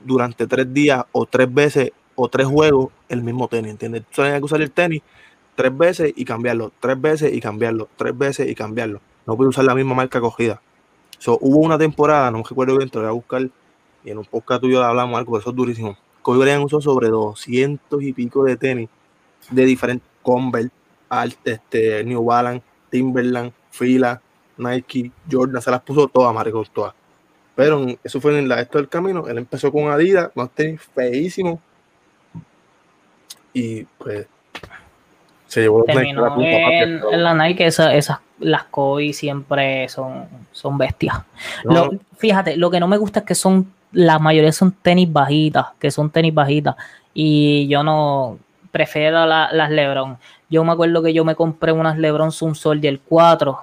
[0.04, 4.02] durante tres días o tres veces o tres juegos el mismo tenis, ¿entiendes?
[4.10, 5.02] Tú tenías que usar el tenis
[5.54, 9.00] tres veces y cambiarlo, tres veces y cambiarlo, tres veces y cambiarlo.
[9.26, 10.60] No pude usar la misma marca cogida.
[11.26, 13.48] Hubo una temporada, no me recuerdo bien, te voy a buscar
[14.04, 15.96] y en un podcast tuyo hablamos algo, eso es durísimo.
[16.22, 18.88] Kobe Bryant usó sobre 200 y pico de tenis
[19.50, 20.70] de diferentes Converse,
[21.08, 24.20] Alt, este, New Balance, Timberland, Fila,
[24.58, 26.94] Nike, Jordan, se las puso todas, maricón, todas.
[27.54, 29.26] Pero en- eso fue en la, esto del camino.
[29.28, 31.58] Él empezó con Adidas, unos tenis feísimos.
[33.52, 34.26] Y pues
[35.46, 39.88] se llevó la Terminó culpa, papi, en, en la Nike, esa- esas, las Kobe siempre
[39.88, 41.16] son, son bestias.
[41.64, 45.10] no, Lo- fíjate, lo que no me gusta es que son, la mayoría son tenis
[45.10, 46.74] bajitas, que son tenis bajitas.
[47.14, 48.38] Y yo no
[48.72, 50.18] prefiero la- las Lebron.
[50.50, 53.58] Yo me acuerdo que yo me compré unas Lebron Zoom Soldier 4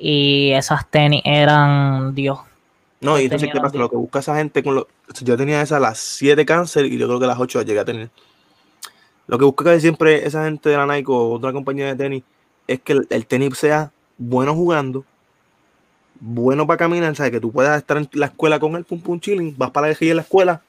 [0.00, 2.38] y esas tenis eran, Dios.
[3.00, 3.76] No, y entonces, ¿qué pasa?
[3.76, 4.86] Lo que busca esa gente con los.
[5.22, 7.84] Yo tenía esas las 7 cáncer y yo creo que las 8 las llegué a
[7.84, 8.10] tener.
[9.26, 12.22] Lo que busca casi siempre esa gente de la Nike o otra compañía de tenis
[12.66, 15.04] es que el, el tenis sea bueno jugando,
[16.18, 17.32] bueno para caminar, ¿sabes?
[17.32, 19.96] Que tú puedas estar en la escuela con él, pum pum chilling, vas para la
[20.00, 20.62] en la escuela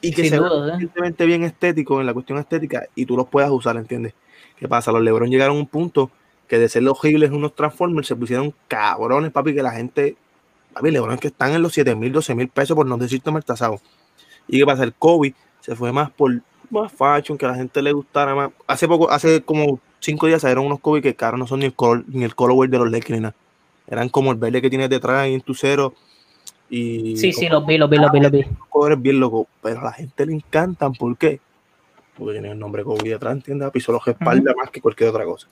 [0.00, 0.72] y que Sin se duda, vean ¿eh?
[0.72, 4.14] suficientemente bien estético en la cuestión estética y tú los puedas usar, ¿entiendes?
[4.56, 4.92] ¿Qué pasa?
[4.92, 6.10] Los LeBron llegaron a un punto
[6.48, 10.16] que de ser los unos Transformers se pusieron cabrones, papi, que la gente,
[10.72, 13.44] papi, LeBron que están en los 7 mil, 12 mil pesos por no decirte mal
[13.44, 13.80] tasado.
[14.48, 14.82] ¿Y qué pasa?
[14.82, 18.50] El Kobe se fue más por más fashion, que a la gente le gustara más.
[18.66, 21.74] Hace poco, hace como 5 días salieron unos Kobe que caros no son ni el
[21.74, 23.34] color, ni el colorway de los Lakers.
[23.86, 25.94] Eran como el verde que tienes detrás ahí en tu cero.
[26.70, 28.44] Y Sí, sí, los vi, los vi, los vi, los vi.
[28.68, 30.92] colores bien locos, pero a la gente le encantan.
[30.92, 31.40] ¿Por qué?
[32.16, 33.70] Porque tienen el nombre Kobe detrás, ¿entiendes?
[33.70, 35.48] Piso los espalda más que cualquier otra cosa.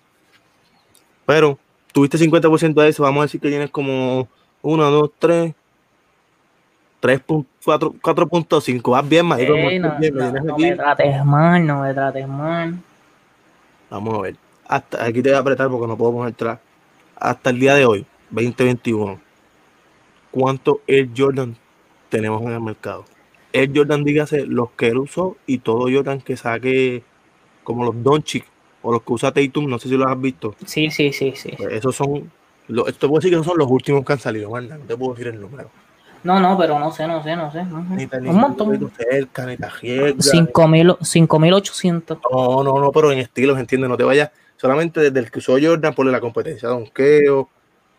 [1.26, 1.58] Pero
[1.92, 4.28] tuviste 50% de eso, vamos a decir que tienes como
[4.62, 5.54] 1, 2, 3,
[7.02, 8.90] 3.4, 4.5.
[8.90, 9.54] Vas bien, marico.
[9.54, 12.78] Ey, vas no, bien, me no, no me trates mal, no me trates mal.
[13.90, 14.36] Vamos a ver.
[14.66, 16.58] Hasta aquí te voy a apretar porque no puedo poner atrás.
[17.16, 19.20] Hasta el día de hoy, 2021,
[20.30, 21.56] ¿cuántos Air Jordan
[22.08, 23.04] tenemos en el mercado?
[23.52, 27.04] Air Jordan, dígase, los que él usó y todo Jordan que saque,
[27.64, 28.44] como los Doncic
[28.86, 30.54] o los que usa Tatum, no sé si los has visto.
[30.64, 31.52] Sí, sí, sí, sí.
[31.56, 32.30] Pues esos son,
[32.68, 34.78] lo- esto puedo decir que esos son los últimos que han salido, ¿verdad?
[34.78, 35.68] No te puedo decir el número.
[36.22, 37.64] No, no, pero no sé, no sé, no sé.
[37.64, 37.94] no sé.
[37.94, 38.90] Ni tan- Un montón.
[38.96, 40.08] cerca, ni Tajiega.
[40.18, 42.18] 5.000 5.800.
[42.32, 43.88] No, no, no, pero en estilos, ¿entiendes?
[43.90, 47.48] No te vayas solamente desde el que usó Jordan por la competencia de donkeo.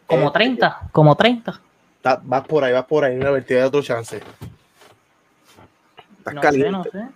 [0.07, 1.61] Como eh, 30, como 30.
[2.01, 4.21] ta- vas por ahí, vas por ahí, una vertida de otro chance.
[6.17, 6.89] Estás No caliente.
[6.91, 7.13] sé, no sé.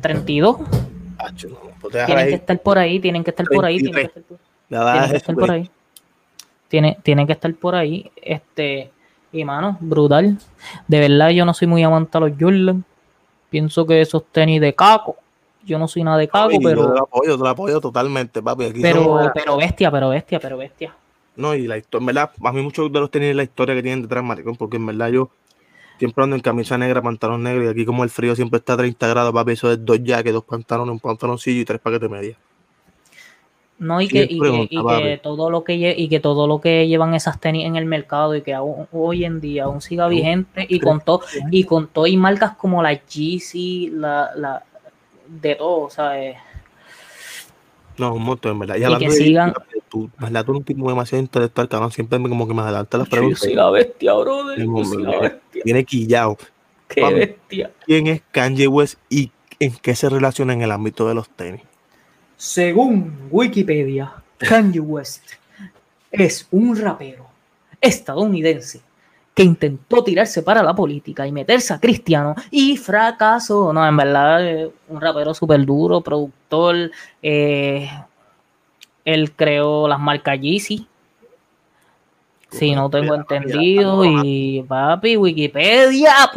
[0.00, 0.56] 32.
[1.48, 4.22] No, pues Tienen que estar por ahí, tienen que estar por ahí, tienen que estar
[4.22, 5.70] por, tienen que estar por ahí.
[6.68, 8.10] Tiene, tienen que estar por ahí.
[8.16, 8.90] Este,
[9.32, 10.38] y mano, brutal.
[10.88, 12.84] De verdad, yo no soy muy amante a los Jordan.
[13.50, 15.16] Pienso que esos tenis de caco.
[15.64, 17.80] Yo no soy nada de caco, Y Yo te lo pero, apoyo, te lo apoyo
[17.80, 18.64] totalmente, papi.
[18.64, 20.94] Aquí pero, somos- pero bestia, pero bestia, pero bestia.
[21.36, 23.82] No, y la historia, en verdad, a mí muchos de los tenis la historia que
[23.82, 25.30] tienen detrás, maricón, porque en verdad yo
[25.98, 28.76] siempre ando en camisa negra, pantalón negro, y aquí como el frío siempre está a
[28.78, 32.36] 30 grados, papi, eso es dos jackets, dos pantalones, un pantaloncillo y tres paquetes medias.
[33.76, 36.86] No, y que, y que, y que todo lo que y que todo lo que
[36.86, 40.64] llevan esas tenis en el mercado y que aún- hoy en día aún siga vigente
[40.68, 44.62] y con todo y con todo y marcas como la Yeezy, la, la
[45.26, 46.36] de todo, ¿sabes?
[47.98, 48.76] No, un montón, en verdad.
[48.76, 49.54] Y, que hablando de sigan-
[49.94, 52.98] tú, verdad, tú eres un tipo demasiado intelectual, cabrón, siempre me- como que me adelanta
[52.98, 53.40] las Yo preguntas.
[53.40, 54.58] soy la bestia, brother.
[54.58, 55.28] Yo soy la hombre.
[55.28, 55.62] bestia.
[55.64, 56.36] Viene quillado.
[56.88, 57.70] Qué bestia.
[57.86, 59.30] ¿Quién es Kanye West y
[59.60, 61.62] en qué se relaciona en el ámbito de los tenis?
[62.36, 65.22] Según Wikipedia, Kanye West
[66.10, 67.26] es un rapero
[67.80, 68.80] estadounidense
[69.34, 73.72] que intentó tirarse para la política y meterse a cristiano y fracasó.
[73.72, 76.90] No, en verdad, eh, un rapero súper duro, productor.
[77.22, 77.88] eh,
[79.04, 80.86] él creó las marcas Yeezy.
[82.50, 84.04] Si no tengo entendido.
[84.04, 86.30] Y papi, Wikipedia.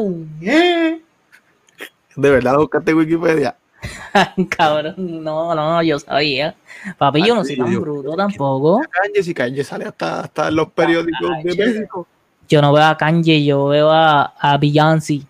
[2.16, 3.56] ¿De verdad buscaste Wikipedia?
[4.50, 6.56] Cabrón, no, no, yo sabía.
[6.98, 8.82] Papi, yo no soy tan bruto tampoco.
[8.90, 11.56] Kanye, si Kanye sale hasta, hasta los periódicos de.
[11.56, 12.08] México.
[12.50, 15.22] Yo no veo a Kanye, yo veo a, a Beyoncé.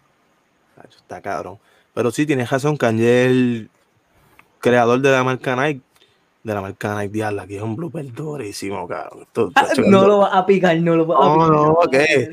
[0.90, 1.58] Está cabrón.
[1.94, 3.70] Pero sí, tienes razón, Kanye es el
[4.60, 5.82] creador de la marca Nike.
[6.44, 9.24] De la marca Nike, diablo, aquí es un blooper durísimo, cabrón.
[9.24, 11.50] Esto- Ah, No lo va a picar, no lo va a No, picar.
[11.52, 12.32] no, ¿qué?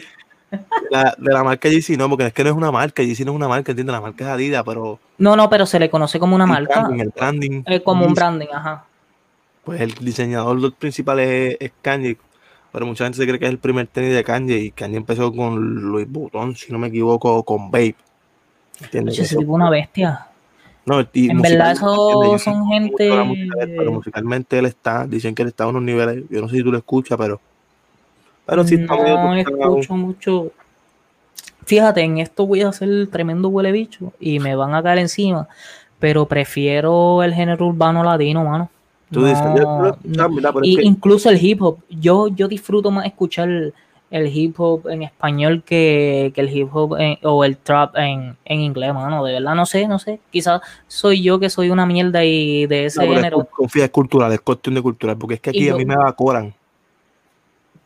[0.91, 3.33] la- de la marca Yeezy no, porque es que no es una marca, Yeezy no
[3.33, 3.93] es una marca, ¿entiendes?
[3.93, 6.81] La marca es Adidas, pero No, no, pero se le conoce como una el marca.
[6.83, 8.85] branding, el branding, Es como un branding, ajá.
[9.65, 12.19] pues el diseñador principal es, es Kanye,
[12.71, 15.33] pero mucha gente se cree que es el primer tenis de Kanye y Kanye empezó
[15.33, 17.97] con Louis Vuitton, si no me equivoco, con Babe.
[18.81, 19.15] ¿Entiendes?
[19.19, 20.27] Oye, es una bestia.
[20.87, 25.49] No, y En verdad, eso son gente- él, pero musicalmente él está, dicen que él
[25.49, 27.41] está a unos niveles, yo no sé si tú lo escuchas, pero,
[28.45, 30.53] pero sí está no escucho mucho.
[31.65, 35.49] Fíjate, en esto voy a hacer tremendo huele bicho y me van a caer encima,
[35.99, 38.71] pero prefiero el género urbano latino, mano.
[39.11, 39.47] Tú dices,
[40.63, 41.79] y que- incluso el hip hop.
[41.89, 43.73] Yo, yo disfruto más escuchar
[44.19, 48.37] el, hip hop en español que, que el hip hop en- o el trap en,
[48.45, 49.25] en inglés, mano.
[49.25, 50.21] De verdad, no sé, no sé.
[50.31, 53.39] Quizás soy yo que soy una mierda y de ese no, es género.
[53.39, 55.79] cul- confía, es cultural, es cuestión de cultural, porque es que Y aquí a yo-
[55.79, 56.55] mí me evaporan.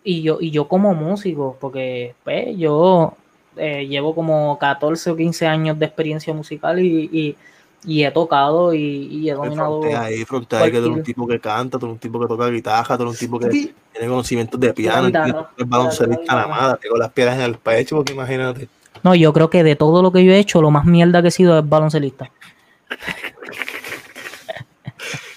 [0.05, 3.15] Y yo, y yo como músico, porque pues yo
[3.57, 7.37] eh, llevo como 14 o 15 años de experiencia musical y, y,
[7.85, 9.83] y he tocado y, y he dominado.
[9.85, 12.49] Ahí, ahí, que tú eres un tipo que canta, tú eres un tipo que toca
[12.49, 13.75] guitarra, tú eres un tipo que Sí.
[13.93, 15.35] tiene conocimientos de piano, eres
[15.67, 18.69] baloncelista nada más, tengo las piedras en el pecho, porque imagínate.
[19.03, 21.29] No, yo creo que de todo lo que yo he hecho, lo más mierda que
[21.29, 22.31] he sido es baloncelista.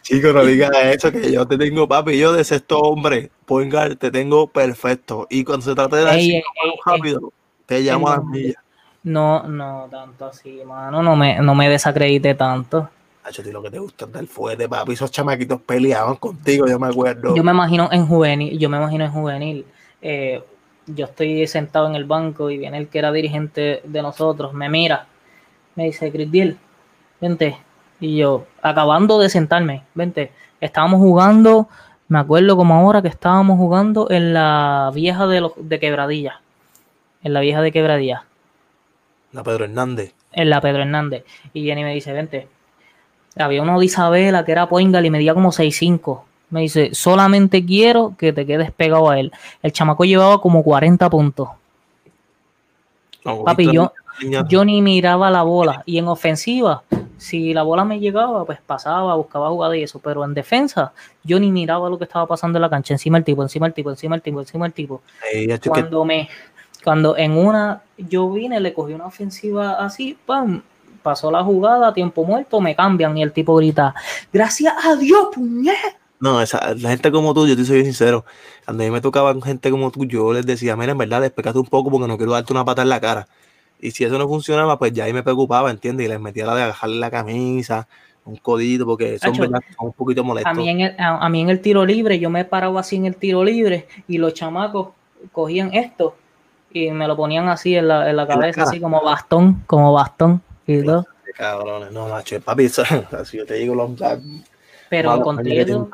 [0.02, 3.98] Chico, no digas eso, que yo te tengo, papi, yo de sexto hombre, point guard,
[3.98, 5.28] te tengo perfecto.
[5.30, 7.34] Y cuando se trata de dar Ey, cinco ey, ey, rápido,
[7.66, 8.56] te llamo a las millas.
[9.04, 11.02] No, no tanto así, mano.
[11.02, 12.90] No me, no me desacredite tanto.
[13.24, 14.94] Hacho, lo que te gusta es dar fuerte, papi.
[14.94, 17.36] Esos chamaquitos peleaban contigo, yo me acuerdo.
[17.36, 19.66] Yo me imagino en juvenil, yo me imagino en juvenil.
[20.02, 20.44] Eh,
[20.88, 24.70] yo estoy sentado en el banco y viene el que era dirigente de nosotros, me
[24.70, 25.06] mira,
[25.76, 26.58] me dice, Crisdiel,
[27.20, 27.58] vente.
[28.00, 31.70] Y yo, acabando de sentarme, vente, estábamos jugando,
[32.08, 36.42] me acuerdo como ahora que estábamos jugando en la vieja de, los, de Quebradilla.
[37.24, 38.26] En la vieja de Quebradilla.
[39.32, 40.14] La Pedro Hernández.
[40.34, 41.24] En la Pedro Hernández.
[41.54, 42.48] Y Jenny me dice, vente.
[43.38, 46.22] Había uno de Isabela que era Poingal y medía como 6'5".
[46.50, 49.32] Me dice, solamente quiero que te quedes pegado a él.
[49.64, 51.50] El chamaco llevaba como 40 puntos.
[53.24, 53.94] Papi, yo,
[54.50, 55.82] yo ni miraba la bola.
[55.86, 56.84] Y en ofensiva,
[57.18, 60.00] si la bola me llegaba, pues pasaba, buscaba jugada y eso.
[60.00, 60.92] Pero en defensa,
[61.24, 62.96] yo ni miraba lo que estaba pasando en la cancha.
[62.96, 65.02] Encima el tipo, encima el tipo, encima el tipo, encima el tipo.
[65.68, 66.28] cuando me,
[66.84, 70.64] cuando en una yo vine, le cogí una ofensiva así, pam,
[71.02, 73.94] pasó la jugada, tiempo muerto, me cambian y el tipo grita,
[74.32, 75.76] gracias a Dios, puñet.
[76.20, 78.26] No, esa, la gente como tú, yo te soy sincero,
[78.66, 81.58] cuando a mí me tocaba gente como tú, yo les decía, mira, en verdad, despegate
[81.58, 83.28] un poco porque no quiero darte una pata en la cara.
[83.80, 86.06] Y si eso no funcionaba, pues ya ahí me preocupaba, ¿entiendes?
[86.06, 87.88] Y les metía la de bajarle la camisa,
[88.26, 90.52] un codito, porque son, verdad, son un poquito molestos.
[90.52, 93.08] A mí, en el, a, mí en el tiro libre, yo me paraba así en
[93.08, 94.90] el tiro libre y los chamacos
[95.32, 96.16] cogían esto
[96.74, 100.42] y me lo ponían así en la, en la cabeza, así como bastón, como bastón
[100.68, 101.06] y todo.
[101.38, 102.66] Cabrones, no, macho, papi,
[103.12, 103.92] así yo te digo, los,
[104.92, 105.90] pero con, todo, eso,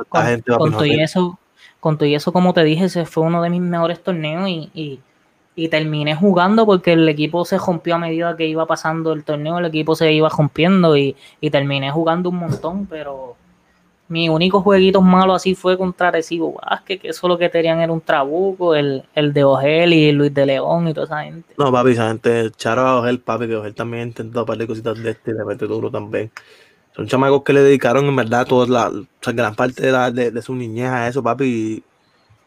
[1.80, 5.00] con, todo eso, como te dije, ese fue uno de mis mejores torneos y,
[5.70, 9.66] terminé jugando porque el equipo se rompió a medida que iba pasando el torneo, el
[9.66, 11.16] equipo se iba rompiendo y,
[11.52, 13.36] terminé jugando un montón, pero
[14.10, 17.92] mi único jueguito malo así fue contra Recibo Vázquez, que eso lo que tenían era
[17.92, 21.54] un trabuco, el, el de Ogel y Luis de León y toda esa gente.
[21.58, 25.02] No, papi, esa gente, charo a Ogel, papi, que Ogel también intentó par de cositas
[25.02, 26.32] de este y de repente duro también.
[26.96, 28.92] Son chamacos que le dedicaron en verdad toda la,
[29.34, 31.84] gran parte de, de, su niñez a eso, papi,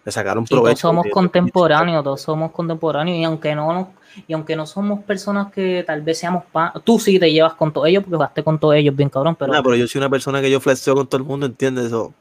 [0.05, 0.65] le sacaron provecho.
[0.67, 3.93] todos somos contemporáneos, todos somos contemporáneos, y aunque no
[4.27, 7.73] y aunque no somos personas que tal vez seamos pan, tú sí te llevas con
[7.73, 9.53] todos ellos porque jugaste con todos ellos bien cabrón, pero.
[9.53, 12.13] No, pero yo soy una persona que yo flexeo con todo el mundo, ¿entiendes eso?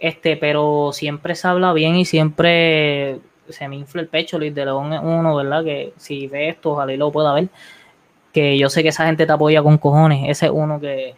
[0.00, 4.64] Este, pero siempre se habla bien y siempre se me infla el pecho, Luis de
[4.64, 5.64] León es uno, ¿verdad?
[5.64, 7.48] Que si ve esto, ojalá y lo pueda ver.
[8.32, 10.30] Que yo sé que esa gente te apoya con cojones.
[10.30, 11.16] Ese es uno que,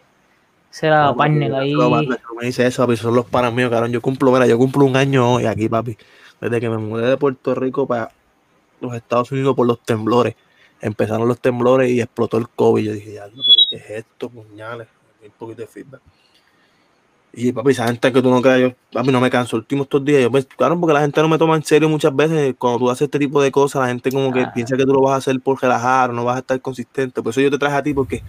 [0.81, 1.75] no, partner ahí.
[1.75, 3.91] me dice eso, papi, son los panas míos, cabrón.
[3.91, 5.97] Yo cumplo, mira, yo cumplo un año hoy aquí, papi.
[6.41, 8.11] Desde que me mudé de Puerto Rico para
[8.81, 10.35] los Estados Unidos por los temblores.
[10.81, 12.83] Empezaron los temblores y explotó el COVID.
[12.83, 13.25] Yo dije, ya,
[13.69, 14.87] ¿qué es esto, puñales?
[15.23, 16.01] Un poquito de feedback.
[17.35, 19.57] Y papi, esa gente que tú no creas, yo, papi, no me canso.
[19.57, 22.15] Últimos estos días, yo pues, claro, porque la gente no me toma en serio muchas
[22.15, 22.55] veces.
[22.57, 24.51] Cuando tú haces este tipo de cosas, la gente como que ah.
[24.53, 27.21] piensa que tú lo vas a hacer por relajar o no vas a estar consistente.
[27.21, 28.21] Por eso yo te traje a ti, porque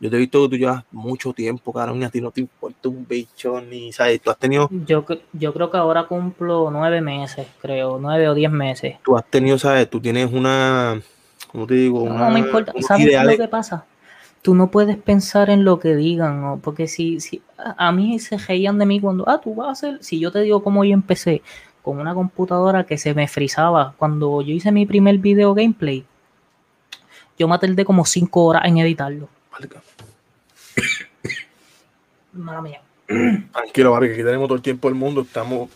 [0.00, 2.40] yo te he visto que tú llevas mucho tiempo, cabrón, y a ti no te
[2.40, 4.20] importa un bicho, ni, ¿sabes?
[4.20, 4.68] Tú has tenido...
[4.86, 8.96] Yo, yo creo que ahora cumplo nueve meses, creo, nueve o diez meses.
[9.04, 9.88] Tú has tenido, ¿sabes?
[9.88, 11.00] Tú tienes una...
[11.50, 12.08] ¿Cómo te digo?
[12.08, 12.72] no, me importa.
[12.80, 13.86] ¿Sabes lo que pasa?
[14.42, 16.60] Tú no puedes pensar en lo que digan, ¿no?
[16.62, 20.04] porque si, si a mí se reían de mí cuando, ah, tú vas a hacer,
[20.04, 21.40] si yo te digo cómo yo empecé
[21.80, 26.04] con una computadora que se me frizaba cuando yo hice mi primer video gameplay,
[27.38, 29.28] yo me tardé como cinco horas en editarlo.
[32.32, 32.80] Mala mía.
[33.52, 35.20] Tranquilo, que aquí tenemos todo el tiempo del mundo.
[35.20, 35.70] Estamos.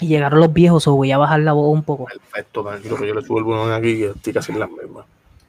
[0.00, 2.04] Y llegaron los viejos, o voy a bajar la voz un poco.
[2.04, 5.06] Perfecto, tranquilo, que yo le subo el volumen aquí y estoy casi en las mismas.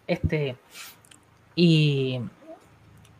[0.07, 0.55] Este.
[1.55, 2.19] Y.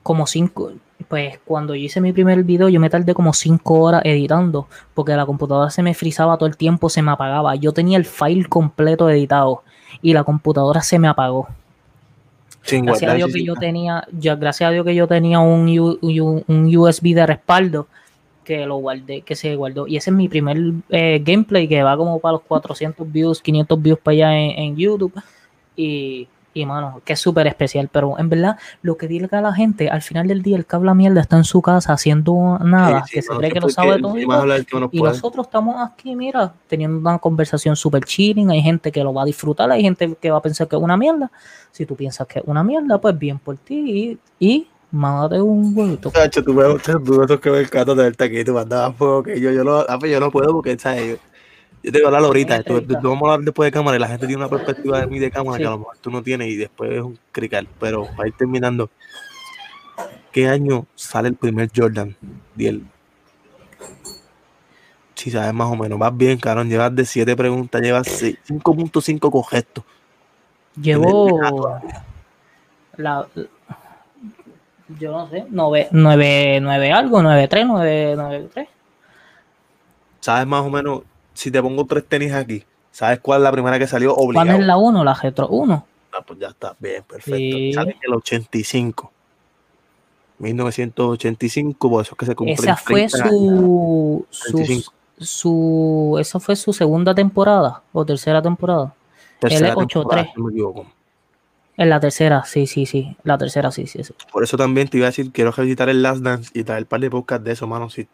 [0.02, 0.72] Como cinco.
[1.08, 4.68] Pues cuando yo hice mi primer video, yo me tardé como cinco horas editando.
[4.94, 7.56] Porque la computadora se me frizaba todo el tiempo, se me apagaba.
[7.56, 9.64] Yo tenía el file completo editado.
[10.02, 11.48] Y la computadora se me apagó
[12.66, 15.68] gracias a Dios que yo tenía, ya, gracias a Dios que yo tenía un,
[16.48, 17.88] un, USB de respaldo
[18.44, 19.88] que lo guardé, que se guardó.
[19.88, 20.58] Y ese es mi primer
[20.90, 25.14] eh, gameplay que va como para los 400 views, 500 views para allá en YouTube.
[25.76, 29.90] Y y mano, que es súper especial, pero en verdad, lo que diga la gente,
[29.90, 33.22] al final del día, el que habla mierda está en su casa haciendo nada, que
[33.22, 34.18] se cree que lo sabe todo.
[34.92, 38.50] Y, nosotros estamos aquí, mira, teniendo una conversación súper chilling.
[38.50, 40.82] Hay gente que lo va a disfrutar, hay gente que va a pensar que es
[40.82, 41.32] una mierda.
[41.72, 45.78] Si tú piensas que es una mierda, pues bien por ti y, y mándate un
[45.78, 46.12] huevito.
[46.12, 46.64] tú me
[47.28, 50.32] tú que me encanta tenerte aquí, tú mandabas fuego, que yo, yo, no, yo no
[50.32, 51.20] puedo porque, ¿sabes?
[51.82, 52.64] Yo te voy a hablar ahorita,
[53.02, 55.32] vamos a hablar después de cámara y la gente tiene una perspectiva de mí de
[55.32, 57.68] cámara que a lo mejor tú no tienes y después es un crical.
[57.80, 58.90] Pero para ir terminando,
[60.32, 62.16] ¿qué año sale el primer Jordan?
[62.56, 62.84] Diel.
[65.16, 66.70] Si sabes más o menos, vas bien, cabrón.
[66.70, 69.84] Llevas de siete preguntas, llevas 5.5 correctos.
[70.76, 71.80] Llevo.
[72.98, 73.26] La,
[74.98, 78.68] yo no sé, 9, 9, 9 algo, 9, 3, 9, 9, 3.
[80.20, 81.04] ¿Sabes más o menos?
[81.40, 84.46] Si te pongo tres tenis aquí, ¿sabes cuál es la primera que salió obligado?
[84.46, 85.04] ¿Cuál es la 1?
[85.06, 85.86] La Retro 1.
[86.12, 87.38] Ah, pues ya está, bien, perfecto.
[87.38, 87.72] Sí.
[87.72, 89.10] Sale en el 85.
[90.40, 92.56] 1985, por eso es que se cumple.
[92.56, 94.94] Esa fue su, su, 35.
[95.18, 98.94] su, esa fue su segunda temporada o tercera temporada.
[99.40, 99.88] Tercera L 8-3.
[99.88, 100.88] temporada, si no me equivoco.
[101.78, 103.16] En la tercera, sí, sí, sí.
[103.24, 104.14] La tercera, sí, sí, sí.
[104.30, 106.86] Por eso también te iba a decir, quiero revisitar el Last Dance y traer el
[106.86, 107.90] par de podcast de eso, mano.
[107.90, 108.10] Si,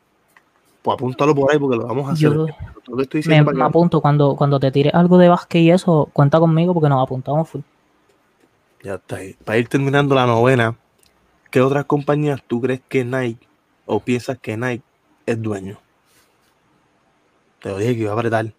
[0.86, 2.30] pues apúntalo por ahí porque lo vamos a hacer.
[2.30, 2.48] Yo lo-
[2.88, 6.08] Lo que estoy Me, que- apunto cuando, cuando te tires algo de básquet y eso,
[6.14, 7.62] cuenta conmigo porque nos apuntamos full.
[8.84, 9.34] Ya está ahí.
[9.44, 10.76] Para ir terminando la novena,
[11.50, 13.48] ¿qué otras compañías tú crees que Nike
[13.88, 14.84] o piensas que Nike
[15.26, 15.80] es dueño?
[17.64, 18.54] Te lo dije que iba a apretar.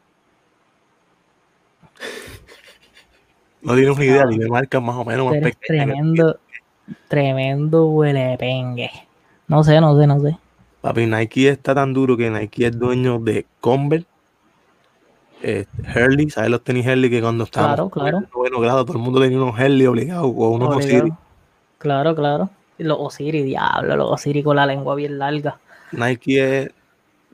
[3.62, 4.26] No tienes una idea, Ah.
[4.30, 6.38] ni me marcas más o menos más tremendo,
[7.08, 8.90] tremendo huele pengue.
[9.48, 10.36] No sé, no sé, no sé.
[10.86, 14.06] Papi, Nike está tan duro que Nike es dueño de Converse,
[15.42, 15.66] eh,
[15.96, 18.18] Hurley, ¿sabes los tenis Hurley que cuando estábamos Claro, claro.
[18.18, 20.76] en noveno grado todo el mundo tenía unos Hurley obligados o unos.
[20.76, 21.12] Osiris?
[21.78, 22.50] Claro, claro.
[22.78, 25.58] Los Osiris, diablo, los Osiris con la lengua bien larga.
[25.90, 26.70] Nike es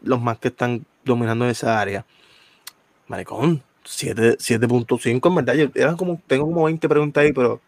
[0.02, 2.06] los más que están dominando esa área.
[3.06, 5.54] Maricón, 7 7.5 en verdad.
[5.56, 7.60] Yo, eran como, tengo como 20 preguntas ahí, pero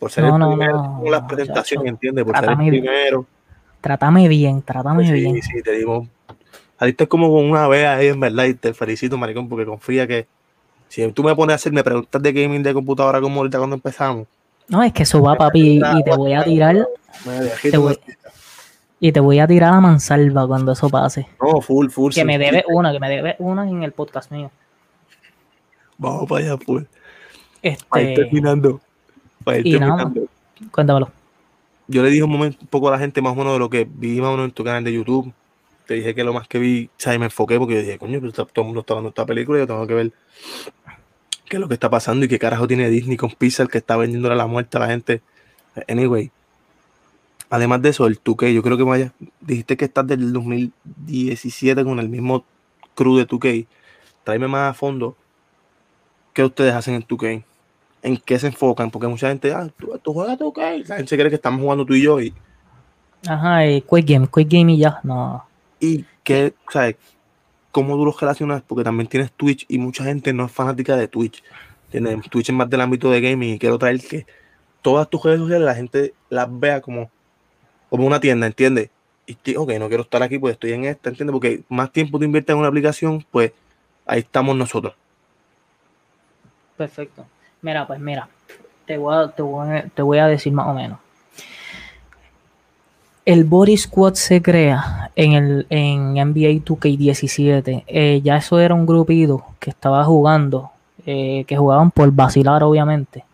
[0.00, 1.90] por ser No, el no, primero, no, las presentaciones.
[1.90, 2.24] ¿entiendes?
[2.24, 3.24] Por ser el primero.
[3.80, 5.42] Trátame bien, trátame pues sí, bien.
[5.42, 6.06] sí, te digo.
[6.78, 10.26] Saliste como con una vez ahí, en verdad, y te felicito, maricón, porque confía que
[10.88, 14.26] si tú me pones a hacerme preguntas de gaming de computadora como ahorita cuando empezamos,
[14.68, 16.86] No, es que eso va, papi, y te voy a tirar,
[17.62, 17.98] Te voy-
[19.00, 21.26] y te voy a tirar a mansalva cuando eso pase.
[21.40, 22.12] No, full, full.
[22.12, 24.50] Que me debe una, que me debe una en el podcast mío.
[25.96, 26.82] Vamos para allá, full.
[27.88, 28.80] Para ir Este, terminando.
[29.44, 30.04] Para ir y nada más.
[30.04, 30.30] terminando.
[30.70, 31.10] cuéntamelo.
[31.88, 33.70] Yo le dije un momento un poco a la gente más o menos de lo
[33.70, 35.32] que vi más o menos en tu canal de YouTube.
[35.86, 38.46] Te dije que lo más que vi, o me enfoqué porque yo dije, coño, todo
[38.56, 40.12] el mundo está dando esta película yo tengo que ver
[41.48, 43.96] qué es lo que está pasando y qué carajo tiene Disney con Pixar que está
[43.96, 45.22] vendiéndole la muerte a la gente.
[45.88, 46.30] Anyway,
[47.48, 51.98] además de eso, el 2K, yo creo que vaya, dijiste que estás del 2017 con
[52.00, 52.44] el mismo
[52.94, 53.66] crew de 2K.
[54.24, 55.16] Tráeme más a fondo
[56.34, 57.44] qué ustedes hacen en 2K.
[58.02, 58.90] ¿En qué se enfocan?
[58.90, 60.88] Porque mucha gente, ah, tú, tú juegas 2K.
[60.88, 62.32] La gente cree que estamos jugando tú y yo y
[63.26, 65.00] Ajá, eh, Quick Game, Quick Game y ya.
[65.02, 65.44] No.
[65.80, 66.96] Y que, ¿sabes?
[67.72, 68.62] ¿Cómo tú los relacionas?
[68.62, 71.42] Porque también tienes Twitch y mucha gente no es fanática de Twitch.
[71.90, 74.26] Tienes Twitch es más del ámbito de gaming y quiero traer que
[74.82, 77.10] todas tus redes sociales la gente las vea como,
[77.90, 78.90] como una tienda, ¿entiendes?
[79.26, 81.32] Y que, ok, no quiero estar aquí, pues estoy en esta, ¿entiendes?
[81.32, 83.52] Porque más tiempo tú inviertes en una aplicación, pues
[84.06, 84.94] ahí estamos nosotros.
[86.76, 87.26] Perfecto.
[87.62, 88.28] Mira, pues mira,
[88.86, 90.98] te voy a, te voy te voy a decir más o menos.
[93.24, 97.84] El Body Squad se crea en el en NBA 2K17.
[97.86, 100.70] Eh, ya eso era un grupito que estaba jugando,
[101.04, 103.24] eh, que jugaban por vacilar, obviamente.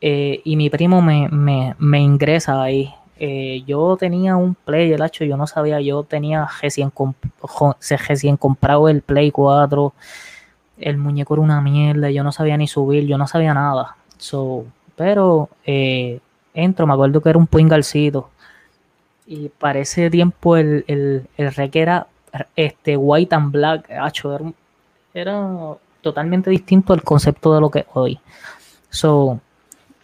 [0.00, 2.94] Eh, y mi primo me, me, me ingresa ahí.
[3.66, 7.14] Yo tenía un Play, el hacho, yo no sabía, yo tenía recién, comp-
[8.08, 9.92] recién comprado el Play 4
[10.80, 13.96] el muñeco era una mierda, yo no sabía ni subir, yo no sabía nada.
[14.18, 14.64] So,
[14.96, 16.20] pero eh,
[16.54, 18.30] entro, me acuerdo que era un pingalcito.
[19.26, 22.06] Y para ese tiempo el, el, el era
[22.56, 24.52] este, white and black, acho, era,
[25.14, 25.48] era
[26.00, 28.18] totalmente distinto al concepto de lo que hoy.
[28.88, 29.40] So,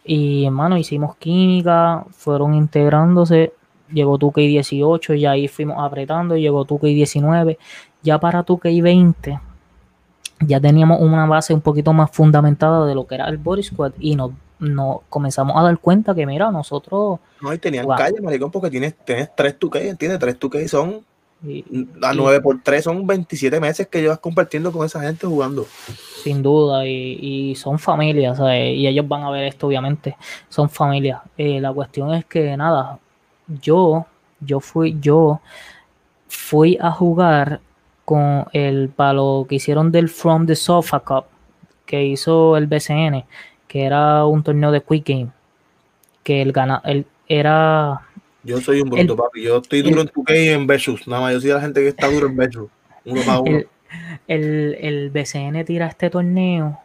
[0.04, 3.52] y hermano, hicimos química, fueron integrándose,
[3.92, 7.58] llegó 2K18, ya ahí fuimos apretando, llegó 2K19,
[8.02, 9.40] ya para 2K20
[10.40, 13.92] ya teníamos una base un poquito más fundamentada de lo que era el Body Squad
[13.98, 17.20] y nos, nos comenzamos a dar cuenta que, mira, nosotros.
[17.40, 17.96] No, y tenían Wow.
[17.96, 20.18] calle, maricón, porque tienes, tienes 3 2K, ¿entiendes?
[20.18, 21.00] 3 2K son,
[21.44, 21.64] y-
[22.02, 25.66] a y 9 por 3 son 27 meses que llevas compartiendo con esa gente jugando.
[26.22, 27.18] sin duda, y,
[27.50, 28.74] y son familias, ¿sabes?
[28.76, 30.16] y ellos van a ver esto, obviamente,
[30.48, 31.20] son familias.
[31.38, 32.98] Eh, la cuestión es que, nada,
[33.62, 34.06] yo,
[34.40, 35.40] yo fui, yo
[36.28, 37.60] fui a jugar
[38.06, 41.24] con el palo que hicieron del From the Sofa Cup,
[41.84, 43.24] que hizo el BCN,
[43.68, 45.28] que era un torneo de Quick Game,
[46.22, 48.00] que el gana, el, era
[48.44, 49.42] Yo soy un bruto, El- papi.
[49.42, 51.06] Yo estoy duro en 2K y en Versus.
[51.06, 52.70] Nada más, yo soy la gente que está duro en Versus.
[53.04, 53.58] Uno para uno.
[53.58, 53.68] el,
[54.28, 56.78] el, el BCN tira este torneo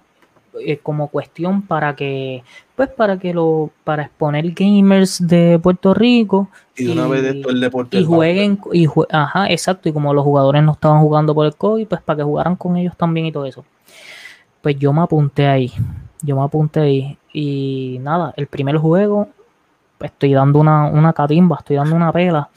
[0.59, 2.43] eh, como cuestión para que
[2.75, 7.29] pues para que lo para exponer gamers de Puerto Rico y de una vez de
[7.31, 7.97] esto el deporte.
[7.97, 11.55] y jueguen y jue- ajá exacto y como los jugadores no estaban jugando por el
[11.55, 13.63] COVID pues para que jugaran con ellos también y todo eso
[14.61, 15.71] pues yo me apunté ahí
[16.21, 19.29] yo me apunté ahí y nada el primer juego
[20.01, 22.49] estoy dando una, una catimba, estoy dando una pela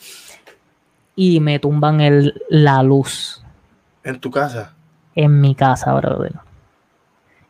[1.16, 3.42] y me tumban el, la luz.
[4.02, 4.74] ¿En tu casa?
[5.14, 6.32] En mi casa, brother.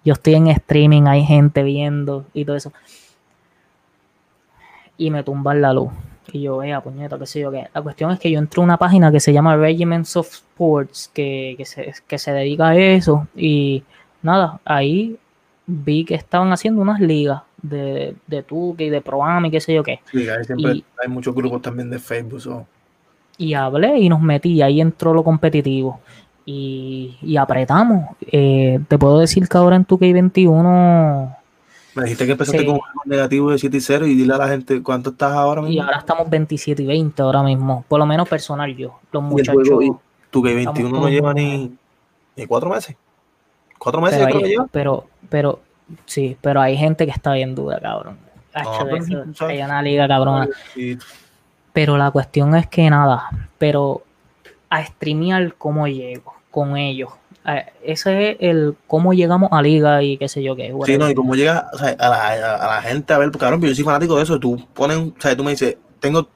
[0.04, 2.72] Yo estoy en streaming, hay gente viendo y todo eso.
[4.96, 5.90] Y me tumban la luz.
[6.32, 7.68] Y yo, vea, puñeta, qué sé yo qué.
[7.74, 11.10] La cuestión es que yo entré a una página que se llama Regiments of Sports,
[11.12, 13.26] que, que, se, que se dedica a eso.
[13.36, 13.82] Y
[14.22, 15.18] nada, ahí
[15.66, 19.74] vi que estaban haciendo unas ligas de, de Tuque y de Proam y qué sé
[19.74, 20.00] yo qué.
[20.10, 22.40] Sí, ahí siempre y, hay muchos grupos también de Facebook.
[22.40, 22.66] So.
[23.38, 26.00] Y hablé y nos metí, ahí entró lo competitivo.
[26.46, 28.16] Y, y apretamos.
[28.20, 31.36] Eh, te puedo decir que ahora en Tuque 21
[31.94, 32.66] me dijiste que empezaste sí.
[32.66, 35.62] con un negativo de 7 y 0 y dile a la gente cuánto estás ahora
[35.62, 35.74] mismo.
[35.74, 38.98] Y ahora estamos 27 y 20 ahora mismo, por lo menos personal yo.
[39.12, 39.62] Los muchachos.
[39.64, 39.92] Y, juego, y
[40.30, 41.72] tú que 21 no lleva ni,
[42.34, 42.96] ni 4 meses.
[43.78, 44.66] 4 meses pero creo hay, que lleva.
[44.72, 45.60] Pero, pero,
[46.04, 48.18] sí, pero hay gente que está bien dura, cabrón.
[48.56, 49.56] No, pero eso, tú sabes.
[49.56, 50.48] hay una liga cabrona.
[50.74, 50.96] Y-
[51.72, 53.28] Pero la cuestión es que nada,
[53.58, 54.02] pero
[54.68, 57.10] a streamear cómo llego con ellos.
[57.44, 60.68] Eh, Ese es el cómo llegamos a liga y qué sé yo qué.
[60.68, 61.00] Sí, whatever.
[61.00, 63.44] no, y como llega o sea, a, la, a, a la gente a ver, porque
[63.44, 66.28] cabrón, yo soy fanático de eso, tú pones, o sea, tú me dices, tengo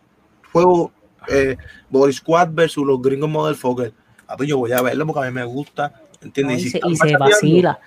[0.52, 0.90] juego
[1.28, 1.56] eh,
[1.88, 3.92] Body Squad versus los gringos Model Fokker.
[4.26, 6.64] Ah, pues yo voy a verlo porque a mí me gusta, No, ¿entiendes?
[6.64, 7.78] y, se, y vacila.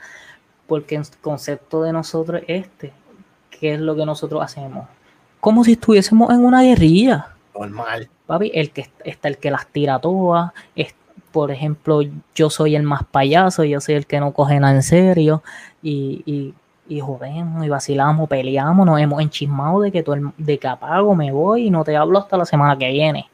[0.67, 2.93] Porque el concepto de nosotros es este.
[3.49, 4.87] ¿Qué es lo que nosotros hacemos?
[5.41, 7.35] Como si estuviésemos en una guerrilla.
[7.53, 8.09] Normal.
[8.25, 10.53] Papi, el que está el que las tira todas.
[10.75, 10.95] Es,
[11.31, 12.01] por ejemplo,
[12.35, 15.43] yo soy el más payaso, yo soy el que no coge nada en serio.
[15.81, 16.53] Y, y,
[16.93, 21.15] y jodemos y vacilamos, peleamos, nos hemos enchismado de que, todo el- de que apago,
[21.15, 23.29] me voy y no te hablo hasta la semana que viene.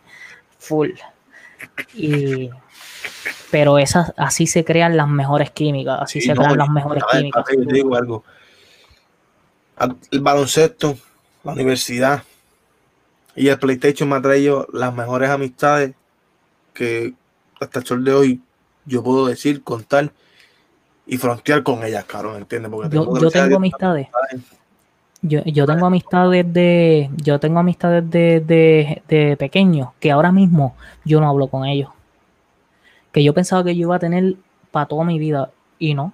[0.60, 0.92] Full.
[1.96, 2.50] Y,
[3.50, 7.04] pero esas, así se crean las mejores químicas, así Sí, se no, crean las mejores
[7.12, 7.46] ver, químicas.
[7.52, 8.24] yo te digo algo.
[10.12, 10.98] El baloncesto,
[11.44, 12.24] la universidad
[13.36, 15.94] y el PlayStation me ha traído las mejores amistades
[16.74, 17.14] que
[17.60, 18.42] hasta el sol de hoy
[18.88, 20.12] yo puedo decir, contar
[21.06, 22.72] y frontear con ellas, cabrón, ¿entiendes?
[22.72, 24.08] Porque Yo, yo gracias a tengo amistades.
[25.22, 27.10] Yo, yo tengo amistades de.
[27.18, 31.90] Yo tengo amistades de, de, de pequeños que ahora mismo yo no hablo con ellos.
[33.12, 34.36] Que yo pensaba que yo iba a tener
[34.72, 35.52] para toda mi vida.
[35.80, 36.14] Y no.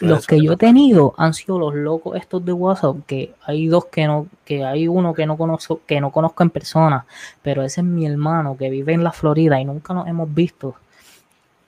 [0.00, 3.86] Los que yo he tenido han sido los locos estos de WhatsApp, que hay dos
[3.86, 7.06] que no, que hay uno que no conozco, que no conozco en persona,
[7.42, 10.74] pero ese es mi hermano que vive en la Florida y nunca nos hemos visto.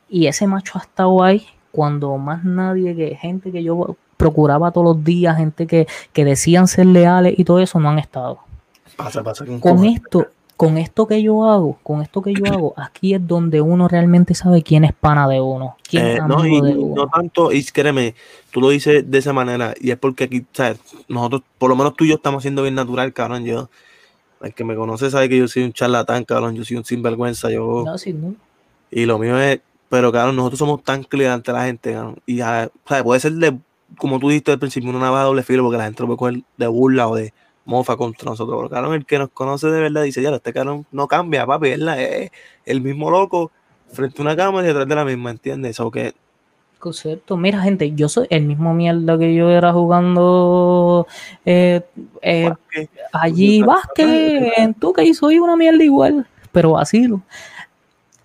[0.08, 4.96] Y ese macho ha estado ahí cuando más nadie, que gente que yo procuraba todos
[4.96, 8.40] los días, gente que, que decían ser leales y todo eso, no han estado.
[8.96, 12.74] Pasa, pasa con Con esto, con esto que yo hago, con esto que yo hago,
[12.76, 16.38] aquí es donde uno realmente sabe quién es pana de uno, quién Eh, es no,
[16.38, 17.04] amigo y de uno.
[17.04, 18.14] no tanto, y créeme,
[18.50, 20.80] tú lo dices de esa manera, y es porque aquí, ¿sabes?
[21.08, 23.44] Nosotros, por lo menos tú y yo estamos siendo bien natural, cabrón.
[23.44, 23.68] Yo,
[24.42, 26.54] el que me conoce sabe que yo soy un charlatán, cabrón.
[26.54, 27.50] Yo soy un sinvergüenza.
[27.50, 28.34] Yo, No, sí, no.
[28.90, 32.18] Y lo mío es, pero claro, nosotros somos tan clear ante la gente, cabrón.
[32.26, 32.70] Y ¿sabes?
[33.04, 33.58] puede ser de,
[33.98, 36.42] como tú dijiste al principio, una navaja doble filo, porque la gente lo puede coger
[36.56, 37.32] de burla o de
[37.66, 38.56] mofa contra nosotros.
[38.58, 41.68] Pero cabrón, el que nos conoce de verdad dice, ya, este cabrón no cambia, papi,
[41.70, 42.30] es la- es
[42.64, 43.50] el mismo loco
[43.92, 45.78] frente a una cámara y detrás de la misma, ¿entiendes?
[45.80, 46.14] O que
[46.78, 47.36] Concepto.
[47.38, 51.06] Mira, gente, yo soy el mismo mierda que yo era jugando
[51.44, 51.80] eh,
[52.20, 52.50] eh,
[53.12, 57.22] allí básquet, en tu que soy una mierda igual, pero vacilo.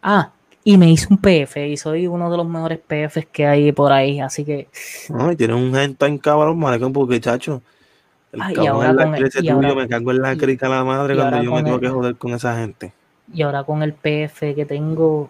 [0.01, 0.31] Ah,
[0.63, 3.91] y me hice un PF y soy uno de los mejores PFs que hay por
[3.91, 4.67] ahí, así que
[5.09, 7.61] No, y tiene un gente en cabrón, maricón, porque chacho.
[8.31, 10.83] El Ay, y ahora con el- y tuyo, ahora- me cago en la crica la
[10.85, 12.93] madre cuando yo me tengo el- que joder con esa gente.
[13.33, 15.29] y ahora con el PF que tengo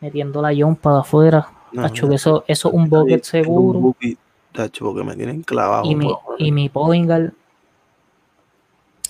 [0.00, 3.78] metiendo la yompa de afuera, No, macho, no, eso, eso es un bucket un seguro
[3.80, 4.16] buki,
[4.54, 5.84] Chacho, porque me tienen clavado.
[5.86, 7.32] y mi, y mi Poingal.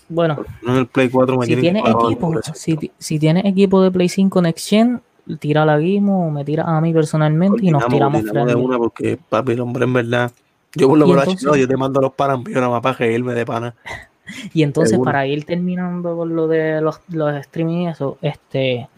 [0.09, 3.81] Bueno, no en el Play 4 me si tienen tienes equipo, si, si tienes equipo
[3.83, 5.01] de Play 5 Next Gen,
[5.39, 8.77] tira la Guimo o me tira a mí personalmente y nos tiramos coordinamos de una
[8.79, 10.33] porque, papi, el hombre en verdad.
[10.75, 13.47] Yo por lo menos, no, yo te mando los parampios nada más para reírme de
[13.47, 13.75] pana.
[14.55, 15.07] Y entonces, Seguro.
[15.07, 18.89] para ir terminando con lo de los, los streaming y eso, este,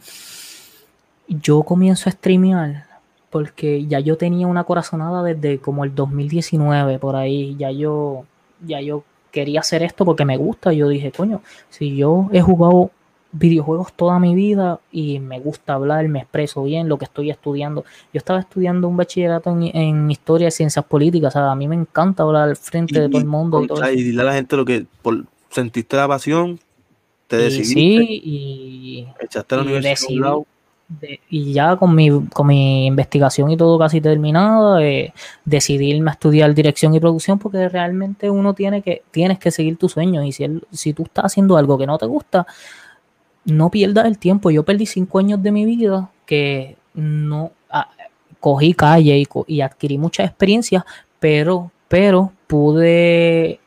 [1.27, 2.85] yo comienzo a streamear
[3.31, 8.27] porque ya yo tenía una corazonada desde como el 2019, por ahí, ya yo,
[8.61, 10.75] ya yo quería hacer esto porque me gusta.
[10.75, 12.91] Yo dije, coño, si yo he jugado
[13.33, 17.83] videojuegos toda mi vida y me gusta hablar, me expreso bien lo que estoy estudiando.
[18.13, 21.67] Yo estaba estudiando un bachillerato en, en historia de ciencias políticas, o sea, a mí
[21.67, 24.35] me encanta hablar al frente de todo el mundo y todo y dile a la
[24.35, 26.61] gente lo que por, sentiste la pasión,
[27.27, 30.19] te Y decidiste, sí, y, echaste a la y universidad decidí.
[30.19, 30.47] lado,
[30.89, 35.15] de- y ya con mi, con mi investigación y todo casi terminada, eh,
[35.47, 39.79] decidí irme a estudiar dirección y producción porque realmente uno tiene que, tienes que seguir
[39.79, 42.47] tus sueños y si, el- si tú estás haciendo algo que no te gusta,
[43.45, 44.51] no pierdas el tiempo.
[44.51, 47.91] Yo perdí cinco años de mi vida que no ah,
[48.41, 50.85] cogí calle y, adquirí mucha experiencia,
[51.19, 53.61] pero, pero pude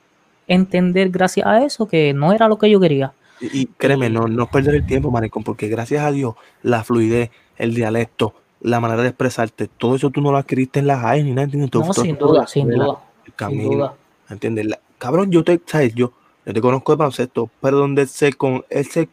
[0.48, 3.14] entender gracias a eso que no era lo que yo quería.
[3.40, 7.32] Y, y créeme, no, no perder el tiempo, maricón, porque gracias a Dios, la fluidez,
[7.58, 11.24] el dialecto, la manera de expresarte, todo eso tú no lo adquiriste en las high
[11.24, 11.72] ni nada, ¿entiendes?
[11.74, 13.96] No, sin duda, sin duda, El sin camino, duda.
[14.30, 14.66] ¿entiendes?
[14.66, 15.94] La- cabrón, yo te, ¿sabes?
[15.94, 16.14] Yo,
[16.46, 19.10] yo te conozco de baloncesto, pero donde se con ese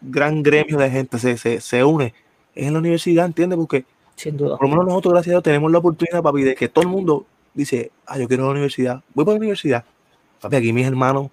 [0.00, 2.14] gran gremio de gente se, se, se une
[2.54, 3.56] es en la universidad, ¿entiendes?
[3.56, 3.84] Porque
[4.16, 4.56] Sin duda.
[4.56, 6.88] por lo menos nosotros, gracias a Dios, tenemos la oportunidad, papi, de que todo el
[6.90, 9.84] mundo dice, ah, yo quiero la universidad, voy para la universidad.
[10.40, 11.28] Papi, aquí mis hermanos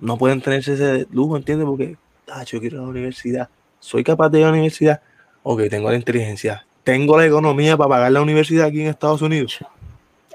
[0.00, 1.66] no pueden tenerse ese lujo, ¿entiendes?
[1.66, 1.96] Porque,
[2.30, 3.48] ah, yo quiero la universidad,
[3.80, 5.00] soy capaz de ir a la universidad,
[5.42, 9.58] ok, tengo la inteligencia, tengo la economía para pagar la universidad aquí en Estados Unidos.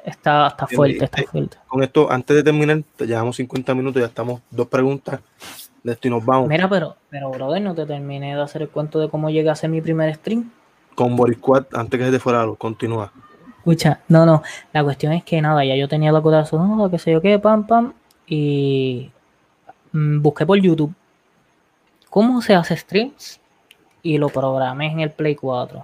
[0.06, 1.58] Está, está fuerte, está Eh, fuerte.
[1.68, 5.22] Con esto, antes de terminar, te llevamos 50 minutos, ya estamos dos preguntas
[5.84, 6.48] de esto y nos vamos.
[6.48, 9.54] Mira, pero, pero, brother, no te terminé de hacer el cuento de cómo llegué a
[9.54, 10.52] hacer mi primer stream.
[10.96, 13.12] Con Boris Squad, antes que se te fuera luz, continúa.
[13.58, 14.44] Escucha, no, no.
[14.72, 17.40] La cuestión es que nada, ya yo tenía la cuota sonora, qué sé yo qué,
[17.40, 17.94] pam, pam.
[18.28, 19.12] Y
[19.92, 20.94] mm, busqué por YouTube
[22.14, 23.40] cómo se hace streams
[24.04, 25.84] y lo programé en el Play 4.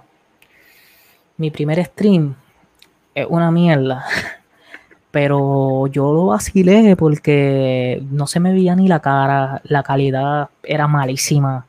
[1.38, 2.36] Mi primer stream
[3.16, 4.04] es una mierda.
[5.10, 10.86] Pero yo lo vacilé porque no se me veía ni la cara, la calidad era
[10.86, 11.66] malísima.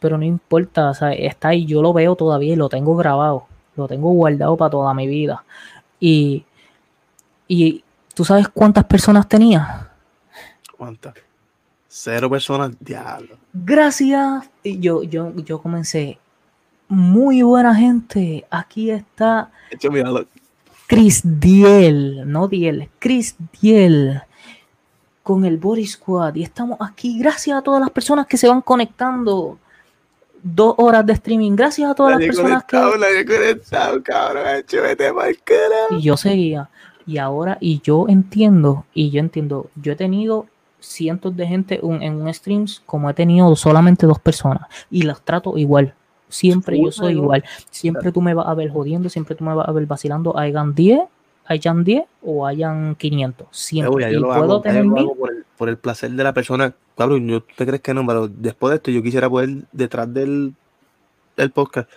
[0.00, 3.46] Pero no importa, o sea, está ahí, yo lo veo todavía y lo tengo grabado,
[3.76, 5.44] lo tengo guardado para toda mi vida.
[6.00, 6.44] Y,
[7.48, 9.90] y ¿tú sabes cuántas personas tenía?
[10.76, 11.14] ¿Cuántas?
[11.96, 13.36] Cero personas, diablo.
[13.52, 14.50] Gracias.
[14.64, 16.18] Y yo, yo, yo comencé.
[16.88, 18.44] Muy buena gente.
[18.50, 20.26] Aquí está De hecho, míralo.
[20.86, 24.20] Chris Diel, no Diel, Chris Diel
[25.22, 26.34] con el Body Squad.
[26.34, 27.18] Y estamos aquí.
[27.18, 29.58] Gracias a todas las personas que se van conectando.
[30.42, 31.56] Dos horas de streaming.
[31.56, 32.76] Gracias a todas las personas que.
[32.76, 34.44] conectado, cabrón.
[35.98, 36.68] Y yo seguía.
[37.06, 40.46] Y ahora, y yo entiendo, y yo entiendo, yo he tenido
[40.80, 44.66] cientos de gente un- en un streams como he tenido solamente dos personas.
[44.90, 45.94] Y las trato igual.
[46.34, 47.44] Siempre yo soy igual.
[47.70, 50.36] Siempre tú me vas a ver jodiendo, siempre tú me vas a ver vacilando.
[50.36, 51.00] Hayan 10,
[51.46, 53.46] hayan 10 o hayan 500.
[53.46, 53.94] Eh, Siempre.
[54.06, 55.04] oye, yo y lo puedo hago, tener yo lo mil.
[55.04, 56.74] hago por, el, por el placer de la persona.
[56.96, 58.04] Cabrón, yo, ¿tú te crees que no?
[58.04, 60.54] Pero después de esto, yo quisiera poder, detrás del,
[61.36, 61.88] del podcast,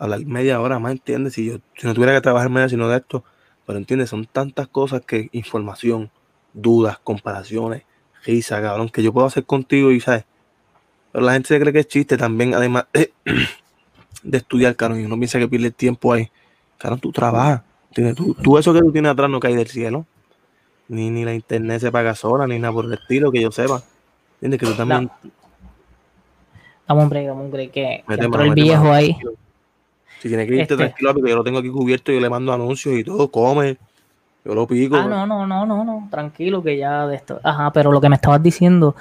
[0.00, 1.34] hablar media hora más, ¿entiendes?
[1.34, 3.22] Si yo si no tuviera que trabajar media, sino de esto.
[3.66, 4.10] Pero, ¿entiendes?
[4.10, 6.10] Son tantas cosas que información,
[6.52, 7.84] dudas, comparaciones,
[8.24, 10.24] risa, cabrón, que yo puedo hacer contigo y, ¿sabes?
[11.12, 12.86] Pero la gente se cree que es chiste también, además
[14.22, 16.30] de estudiar, cabrón, y uno piensa que pierde el tiempo ahí.
[16.78, 17.62] Cabrón, tú trabajas.
[18.14, 20.06] Tú, tú eso que tú tienes atrás no cae del cielo
[20.88, 23.82] ni, ni la internet se paga sola, ni nada por el estilo, que yo sepa.
[24.34, 24.60] ¿Entiendes?
[24.60, 25.10] Que tú también.
[26.86, 29.08] Dame un break, dame un break, que, que entró el viejo mano, ahí.
[29.08, 29.32] tranquilo.
[30.20, 30.76] Si tiene que irte Este.
[30.76, 33.76] tranquilo, porque yo lo tengo aquí cubierto, yo le mando anuncios y todo, come.
[34.44, 34.96] Yo lo pico.
[34.96, 37.40] Ah, no, no, no, no, no, tranquilo que ya de esto.
[37.42, 38.94] Ajá, pero lo que me estabas diciendo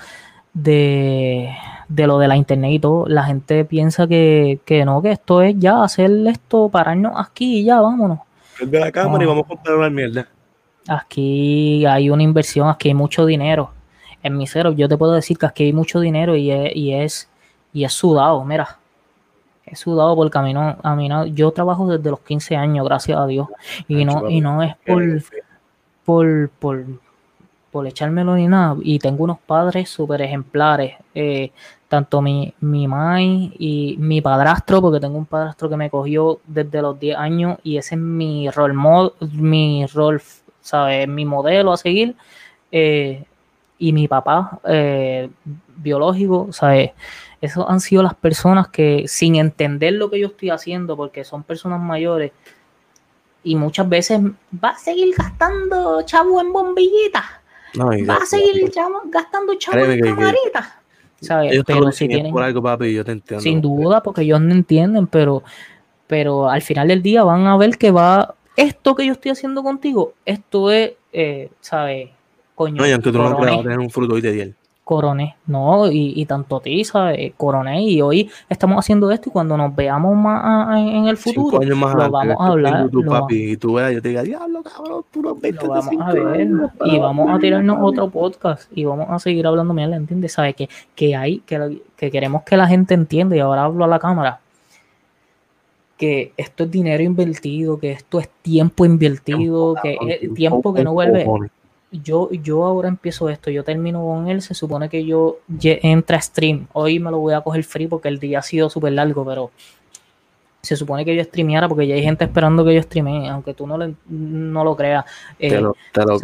[0.53, 1.55] de,
[1.87, 5.41] de lo de la internet y todo, la gente piensa que, que no, que esto
[5.41, 8.19] es ya hacer esto, pararnos aquí y ya, vámonos.
[8.61, 10.27] de la cámara y vamos a comprar una mierda.
[10.87, 13.71] Aquí hay una inversión, aquí hay mucho dinero.
[14.23, 16.93] En mi cero, yo te puedo decir que aquí hay mucho dinero y es, y
[16.93, 17.29] es,
[17.73, 18.77] y es sudado, mira.
[19.65, 23.25] Es sudado por camino, a mí no- yo trabajo desde los 15 años, gracias a
[23.25, 23.47] Dios.
[23.87, 25.03] Y no, y no es por,
[26.05, 26.85] por, por,
[27.75, 28.77] por echármelo ni nada.
[28.83, 30.95] Y tengo unos padres súper ejemplares.
[31.13, 31.51] eh,
[31.89, 32.85] tanto mi, mi
[33.59, 37.77] y mi padrastro, porque tengo un padrastro que me cogió desde los 10 años y
[37.77, 40.21] ese es mi rol, mod, mi rol,
[40.61, 41.05] ¿sabes?
[41.07, 42.15] Mi modelo a seguir.
[42.71, 43.25] eh,
[43.77, 45.29] y mi papá eh,
[45.75, 46.91] biológico, ¿sabes?
[47.41, 51.43] Esos han sido las personas que, sin entender lo que yo estoy haciendo, porque son
[51.43, 52.31] personas mayores,
[53.43, 54.19] y muchas veces
[54.51, 57.23] va a seguir gastando chavo en bombillitas,
[57.77, 60.67] No, y- va a seguir chavo- gastando chavo Créeme en camaritas,
[61.21, 61.63] ¿sabes?
[61.65, 63.41] Pero si tienen, por algo, papi, yo te entiendo.
[63.41, 65.43] sin duda, porque ellos no entienden, pero,
[66.07, 69.63] pero al final del día van a ver que va, esto que yo estoy haciendo
[69.63, 72.09] contigo, esto es, eh, ¿sabes?
[72.53, 74.55] Coño, No, y aunque tú no creas, va a tener un fruto hoy de diel.
[74.85, 75.91] Coroné, ¿no?
[75.91, 77.33] Y, y tanto ti, ¿sabes?
[77.35, 81.49] Coroné, y hoy estamos haciendo esto y cuando nos veamos más en, en el futuro,
[81.49, 84.09] Cinco años más lo vamos a hablar, YouTube, lo- papi, y tú veas, yo te
[84.09, 86.47] diga, diablo, cabrón, tú no ves lo vamos a ver
[86.85, 90.33] y vamos a tirarnos otro podcast y vamos a seguir hablando mierda, ¿entiendes?
[90.33, 90.55] ¿Sabes?
[90.55, 93.97] Que, que hay, que, que queremos que la gente entienda y ahora hablo a la
[93.97, 94.39] cámara,
[95.97, 100.93] que esto es dinero invertido, que esto es tiempo invertido, que es tiempo que no
[100.93, 101.25] vuelve.
[101.91, 106.21] Yo, yo ahora empiezo esto, yo termino con él, se supone que yo entra a
[106.21, 106.67] stream.
[106.73, 109.51] Hoy me lo voy a coger free porque el día ha sido súper largo, pero
[110.61, 113.67] se supone que yo streameara porque ya hay gente esperando que yo streamee, aunque tú
[113.67, 115.05] no, no lo creas.
[115.39, 115.61] Eh,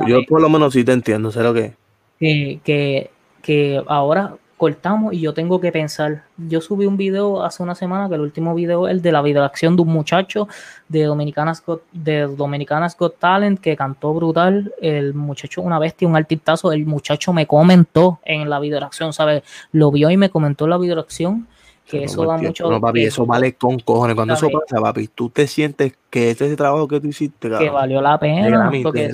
[0.07, 1.73] yo por lo menos sí te entiendo, sé lo que...
[2.19, 6.25] Que, que, que ahora cortamos y yo tengo que pensar.
[6.37, 9.23] Yo subí un video hace una semana, que el último video es el de la
[9.23, 10.47] videoacción de un muchacho
[10.87, 14.71] de Dominicanas Got, de Dominicanas Talent que cantó brutal.
[14.79, 16.71] El muchacho, una bestia, un artistazo.
[16.71, 19.41] El muchacho me comentó en la videoacción, ¿sabes?
[19.71, 21.47] Lo vio y me comentó en la videoacción
[21.91, 22.69] que eso da mucho.
[22.69, 24.15] No, papi, eso vale con cojones.
[24.15, 28.01] Cuando eso pasa, papi, tú te sientes que ese trabajo que tú hiciste, que valió
[28.01, 28.71] la pena.
[28.81, 29.11] porque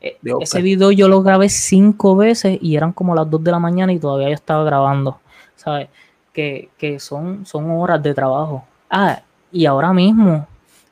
[0.00, 3.58] e, ese video yo lo grabé cinco veces y eran como las dos de la
[3.58, 5.18] mañana y todavía yo estaba grabando,
[5.56, 5.88] ¿sabes?
[6.32, 8.64] Que, que son, son horas de trabajo.
[8.88, 10.46] Ah, y ahora mismo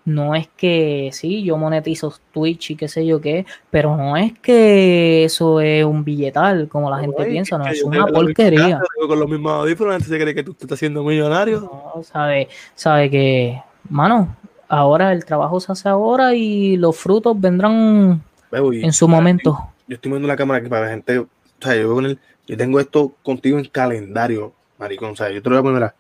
[0.05, 4.36] no es que sí, yo monetizo Twitch y qué sé yo qué, pero no es
[4.40, 8.80] que eso es un billetal como la gente piensa, no, es una porquería.
[9.07, 11.61] Con los mismos audífonos, se cree que tú te estás haciendo millonario.
[11.61, 14.34] No, sabe, sabe que, mano,
[14.68, 19.59] ahora el trabajo se hace ahora y los frutos vendrán en su momento.
[19.86, 21.28] Yo estoy viendo la cámara aquí para la gente, o
[21.61, 25.57] sea, yo, con yo tengo esto contigo en calendario, maricón, o sea, yo te lo
[25.57, 25.94] voy a poner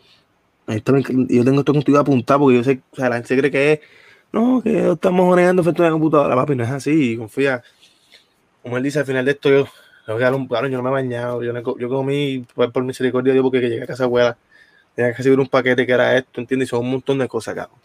[0.66, 3.80] yo tengo esto contigo apuntado porque yo sé, o sea, la gente cree que es,
[4.32, 7.62] no, que estamos ordenando frente a la computadora, papi, no es así, confía.
[8.62, 9.66] Como él dice, al final de esto, yo,
[10.06, 13.82] yo no me he bañado, yo, yo comí pues, por misericordia de Dios porque llegué
[13.82, 14.36] a casa abuela,
[14.94, 16.68] tenía que recibir un paquete que era esto, ¿entiendes?
[16.68, 17.78] Y son un montón de cosas, cabrón.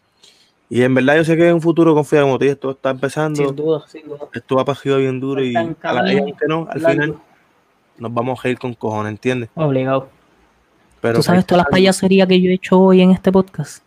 [0.69, 3.45] Y en verdad yo sé que en un futuro, confía, como te esto está empezando.
[3.45, 4.28] Sin duda, sin duda.
[4.34, 6.03] Esto va pasado bien duro y a la,
[6.47, 7.15] no, al final
[7.97, 9.49] nos vamos a ir con cojones, ¿entiendes?
[9.55, 10.09] Obligado.
[11.02, 13.84] ¿Tú sabes todas las payaserías que yo he hecho hoy en este podcast?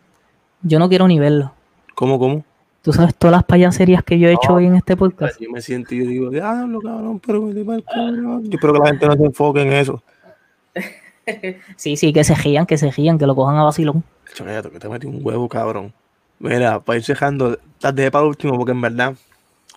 [0.63, 1.53] Yo no quiero ni verlo.
[1.95, 2.45] ¿Cómo, cómo?
[2.83, 5.39] ¿Tú sabes todas las payaserías que yo he hecho hoy en este podcast?
[5.41, 8.45] Yo me siento y yo digo, diablo, cabrón, pero me cabrón.
[8.45, 10.03] Yo espero que la gente no se enfoque en eso.
[11.77, 14.05] sí, sí, que se gían, que se gían, que lo cojan a vacilón.
[14.35, 15.93] que te metí un huevo, cabrón.
[16.39, 19.15] Mira, para ir cejando, te dejé para el último porque en verdad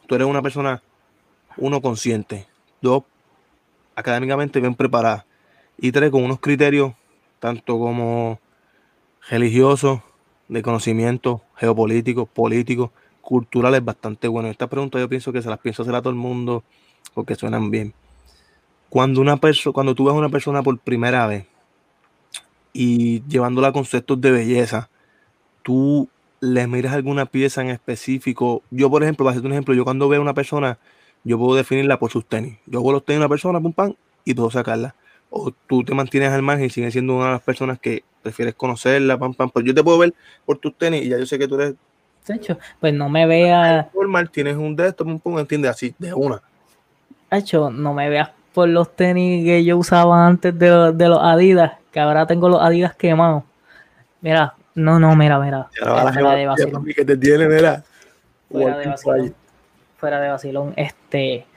[0.08, 0.82] tú eres una persona,
[1.58, 2.46] uno, consciente,
[2.82, 3.04] dos,
[3.96, 5.26] académicamente bien preparada
[5.78, 6.94] y tres, con unos criterios
[7.44, 8.40] tanto como
[9.30, 10.02] religioso,
[10.48, 14.48] de conocimiento, geopolítico, político, cultural, es bastante bueno.
[14.48, 16.64] Esta pregunta yo pienso que se las pienso hacer a todo el mundo
[17.14, 17.94] porque suenan bien.
[18.88, 21.46] Cuando una persona, cuando tú ves a una persona por primera vez
[22.72, 24.90] y llevándola a conceptos de belleza,
[25.64, 26.08] tú
[26.40, 28.64] le miras alguna pieza en específico.
[28.72, 30.80] Yo, por ejemplo, para hacerte un ejemplo, yo cuando veo a una persona,
[31.26, 32.58] yo puedo definirla por sus tenis.
[32.68, 34.96] Yo hago los tenis de una persona, pum, pam, y puedo sacarla
[35.36, 38.54] o tú te mantienes al margen y sigues siendo una de las personas que prefieres
[38.54, 40.14] conocerla, pam, pam, pues yo te puedo ver
[40.46, 41.74] por tus tenis y ya yo sé que tú eres...
[42.28, 43.88] De hecho, pues no me veas...
[43.96, 46.40] Normal, tienes un de estos, pum, pum, entiendes, así, de una.
[47.32, 51.74] De hecho, no me veas por los tenis que yo usaba antes de, los Adidas,
[51.92, 53.44] que ahora tengo los Adidas quemados.
[54.22, 55.68] Mira, no, no, mira.
[55.82, 56.86] Fuera de vacilón.
[56.86, 57.84] Mira.
[58.52, 59.36] Fuera de vacilón.
[59.98, 60.74] Fuera de vacilón.
[60.78, 61.48] Este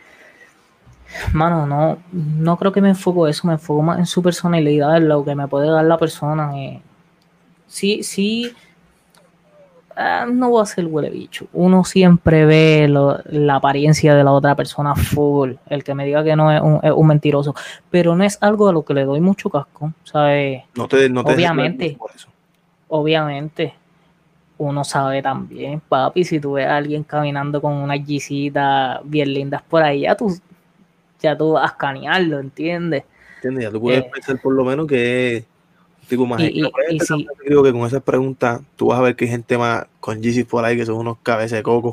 [1.33, 5.09] Mano, no, no creo que me enfoco eso, me enfoco más en su personalidad, en
[5.09, 6.53] lo que me puede dar la persona.
[6.59, 6.81] Eh.
[7.67, 8.53] Sí, sí,
[9.97, 11.47] ah, no voy a ser huele bicho.
[11.53, 15.55] Uno siempre ve la apariencia de la otra persona full.
[15.67, 17.55] El que me diga que no es un, mentiroso.
[17.91, 19.93] Pero no es algo a lo que le doy mucho casco.
[20.05, 20.63] ¿sabes?
[20.75, 21.97] No te, no obviamente,
[22.89, 23.75] obviamente,
[24.59, 29.63] uno sabe también, papi, si tú ves a alguien caminando con unas gisitas bien lindas
[29.63, 30.35] por ahí, ya tú
[31.27, 33.05] ya tú vas a escanearlo, ¿entiendes?
[33.37, 33.65] ¿Entiendes?
[33.65, 35.45] Ya tú puedes eh, pensar por lo menos que es
[36.09, 36.41] tipo más.
[36.41, 36.63] Y,
[37.45, 40.45] creo que con esas preguntas tú vas a ver que hay gente más con Yeezy
[40.45, 41.93] por ahí que son unos cabezas de coco.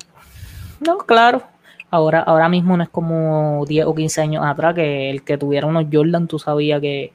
[0.79, 1.43] No, claro.
[1.89, 5.67] Ahora, ahora mismo no es como 10 o 15 años atrás que el que tuviera
[5.67, 7.13] unos Jordan tú sabías que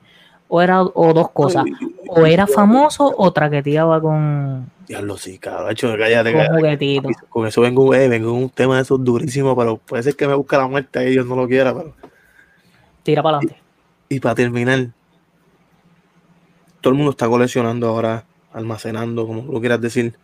[0.49, 1.65] o era o dos cosas,
[2.09, 5.71] o era famoso o traqueteaba con Diablo, sí, cabrón.
[5.71, 7.03] Hecho, cállate, cállate.
[7.29, 10.35] Con eso vengo, eh, vengo un tema de esos durísimo, pero puede ser que me
[10.35, 11.95] busque la muerte y Dios no lo quiera, pero.
[13.03, 13.61] Tira para adelante.
[14.09, 14.89] Y, para terminar,
[16.81, 20.15] todo el mundo está coleccionando ahora, almacenando, como lo quieras decir.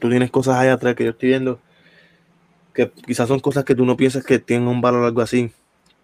[0.00, 1.60] Tú tienes cosas ahí atrás que yo estoy viendo
[2.78, 5.50] que quizás son cosas que tú no piensas que tienen un valor o algo así,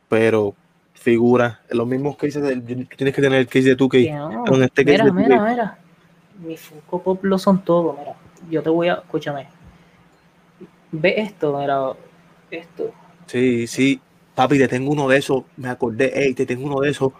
[0.08, 0.56] pero
[1.04, 4.10] figuras, los mismos cases, tienes que tener el case de tu que
[4.46, 5.78] con este case mira, mira, mira
[6.42, 8.14] mi Funko Pop lo son todo, mira.
[8.50, 9.46] Yo te voy a, escúchame.
[10.92, 11.92] Ve esto, mira,
[12.50, 12.92] esto.
[13.26, 14.00] Sí, sí.
[14.34, 15.44] Papi, te tengo uno de esos.
[15.56, 17.12] Me acordé, hey, te tengo uno de esos.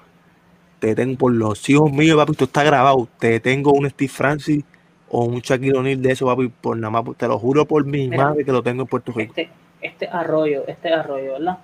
[0.81, 3.09] Te tengo por los hijos míos, papi, esto está grabado.
[3.19, 4.65] Te tengo un Steve Francis
[5.09, 8.09] o un Shaquille O'Neal de eso, papi, por nada más, te lo juro por mi
[8.09, 9.35] Mira, madre que lo tengo en Puerto Rico.
[9.37, 11.59] Este, este arroyo, este arroyo, ¿verdad?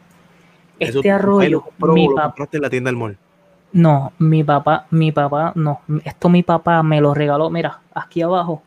[0.80, 3.16] Este arroyo, lo compró mi papá, compraste en la tienda del mall.
[3.72, 8.62] no, mi papá, mi papá, no, esto mi papá me lo regaló, mira, aquí abajo,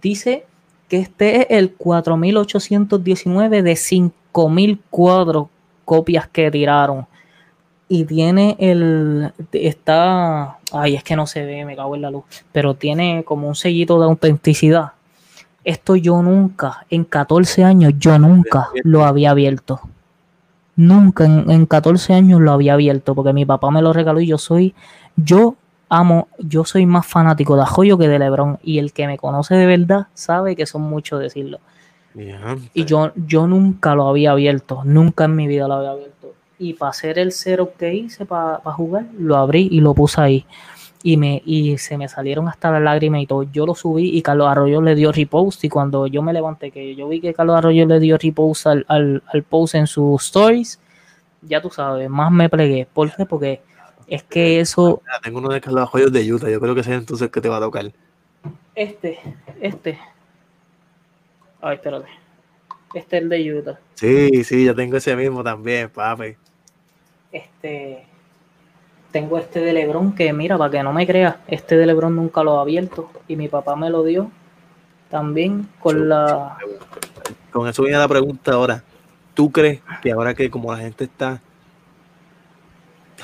[0.00, 0.46] dice
[0.88, 5.50] que este es el 4819 de 5004
[5.84, 7.06] copias que tiraron.
[7.90, 12.24] Y tiene el, está, ay, es que no se ve, me cago en la luz,
[12.52, 14.92] pero tiene como un sellito de autenticidad.
[15.64, 19.80] Esto yo nunca, en 14 años, yo nunca lo había abierto.
[20.78, 24.28] Nunca en, en 14 años lo había abierto porque mi papá me lo regaló y
[24.28, 24.74] yo soy,
[25.16, 25.56] yo
[25.88, 29.54] amo, yo soy más fanático de Ajoyo que de Lebron y el que me conoce
[29.54, 31.60] de verdad sabe que son muchos decirlo.
[32.74, 36.34] Y yo, yo nunca lo había abierto, nunca en mi vida lo había abierto.
[36.58, 40.46] Y para hacer el cero que hice para jugar, lo abrí y lo puse ahí.
[41.02, 43.44] Y, me, y se me salieron hasta las lágrimas y todo.
[43.44, 45.62] Yo lo subí y Carlos Arroyo le dio repost.
[45.64, 48.84] Y cuando yo me levanté, que yo vi que Carlos Arroyo le dio repost al,
[48.88, 50.80] al, al post en sus stories,
[51.42, 52.86] ya tú sabes, más me plegué.
[52.92, 53.26] ¿Por qué?
[53.26, 53.60] Porque
[54.08, 56.98] es que eso, tengo uno de Carlos Joyos de Utah, yo creo que ese es
[56.98, 57.92] entonces que te va a tocar.
[58.74, 59.18] este,
[59.60, 59.98] este.
[61.60, 62.08] Ay, espérate.
[62.94, 63.78] Este es el de Utah.
[63.94, 66.36] Sí, sí, yo tengo ese mismo también, papi.
[67.30, 68.07] Este.
[69.12, 72.42] Tengo este de Lebron que, mira, para que no me creas, este de Lebron nunca
[72.42, 73.10] lo ha abierto.
[73.26, 74.30] Y mi papá me lo dio
[75.10, 76.58] también con la.
[77.50, 78.84] Con eso viene la pregunta ahora.
[79.34, 81.40] ¿Tú crees que ahora que como la gente está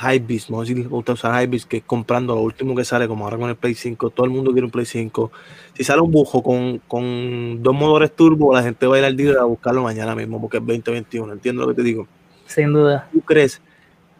[0.00, 3.24] Hypebeast, vamos a decir, gusta usar Hypebeast, que es comprando lo último que sale, como
[3.24, 5.30] ahora con el Play 5, todo el mundo quiere un Play 5.
[5.74, 9.16] Si sale un bujo con, con dos motores turbo, la gente va a ir al
[9.16, 12.06] dealer a buscarlo mañana mismo, porque es 2021, ¿entiendes lo que te digo?
[12.46, 13.08] Sin duda.
[13.12, 13.60] ¿Tú crees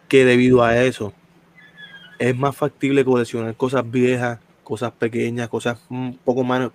[0.07, 1.13] que debido a eso
[2.19, 6.69] es más factible coleccionar cosas viejas, cosas pequeñas, cosas un poco más...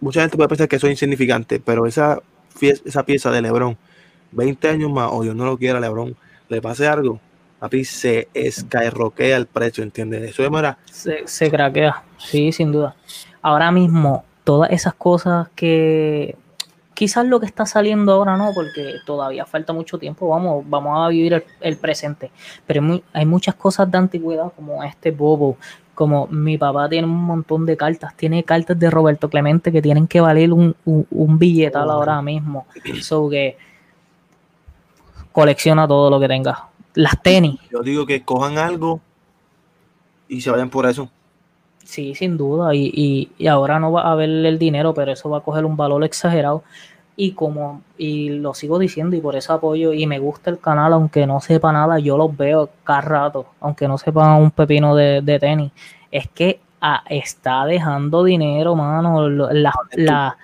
[0.00, 2.20] Mucha gente puede pensar que eso es insignificante, pero esa,
[2.60, 3.76] esa pieza de Lebron,
[4.32, 6.16] 20 años más, o Dios no lo quiera, Lebron,
[6.48, 7.20] le pase algo,
[7.58, 10.30] papi, se escairroquea el precio, ¿entiendes?
[10.30, 10.78] Eso es mera...
[10.90, 12.02] Se, se craquea.
[12.18, 12.96] Sí, sin duda.
[13.40, 16.36] Ahora mismo, todas esas cosas que.
[16.94, 20.28] Quizás lo que está saliendo ahora no, porque todavía falta mucho tiempo.
[20.28, 22.30] Vamos, vamos a vivir el, el presente.
[22.66, 25.56] Pero hay muchas cosas de antigüedad, como este bobo.
[25.94, 28.16] Como mi papá tiene un montón de cartas.
[28.16, 31.92] Tiene cartas de Roberto Clemente que tienen que valer un, un, un billetal Oh.
[31.92, 32.66] ahora mismo.
[33.00, 33.56] So que
[35.32, 36.68] colecciona todo lo que tenga.
[36.94, 37.58] Las tenis.
[37.70, 39.00] Yo digo que cojan algo
[40.28, 41.10] y se vayan por eso.
[41.84, 42.74] Sí, sin duda.
[42.74, 45.64] Y, y, y ahora no va a haber el dinero, pero eso va a coger
[45.64, 46.62] un valor exagerado.
[47.16, 50.92] Y como, y lo sigo diciendo, y por eso apoyo, y me gusta el canal,
[50.94, 55.20] aunque no sepa nada, yo los veo cada rato, aunque no sepa un pepino de,
[55.22, 55.70] de tenis.
[56.10, 59.28] Es que ah, está dejando dinero, mano.
[59.28, 60.34] La, las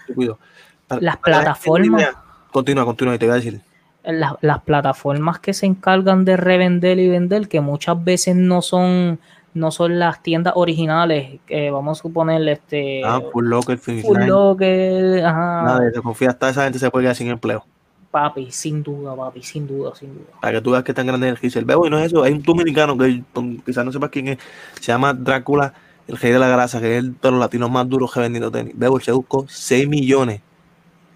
[1.00, 2.14] la que plataformas.
[2.52, 3.60] Continúa, continúa, y te voy a decir.
[4.04, 9.18] la- las plataformas que se encargan de revender y vender, que muchas veces no son,
[9.54, 15.24] no son las tiendas originales, que vamos a suponer este Ah, Full Locker, Full Locker,
[15.24, 17.64] ajá, Nada de eso, confía, hasta esa gente se puede quedar sin empleo.
[18.10, 20.26] papi, sin duda, papi, sin duda, sin duda.
[20.40, 21.64] Para que tú veas que tan grande es el Giselle.
[21.64, 22.22] Bebo, y no es eso.
[22.22, 23.22] Hay un dominicano que
[23.64, 24.38] quizás no sepas quién es.
[24.80, 25.74] Se llama Drácula,
[26.08, 28.50] el rey de la grasa, que es el de los latinos más duros que vendiendo
[28.50, 28.74] tenis.
[28.76, 30.40] Bebo, él se buscó 6 millones,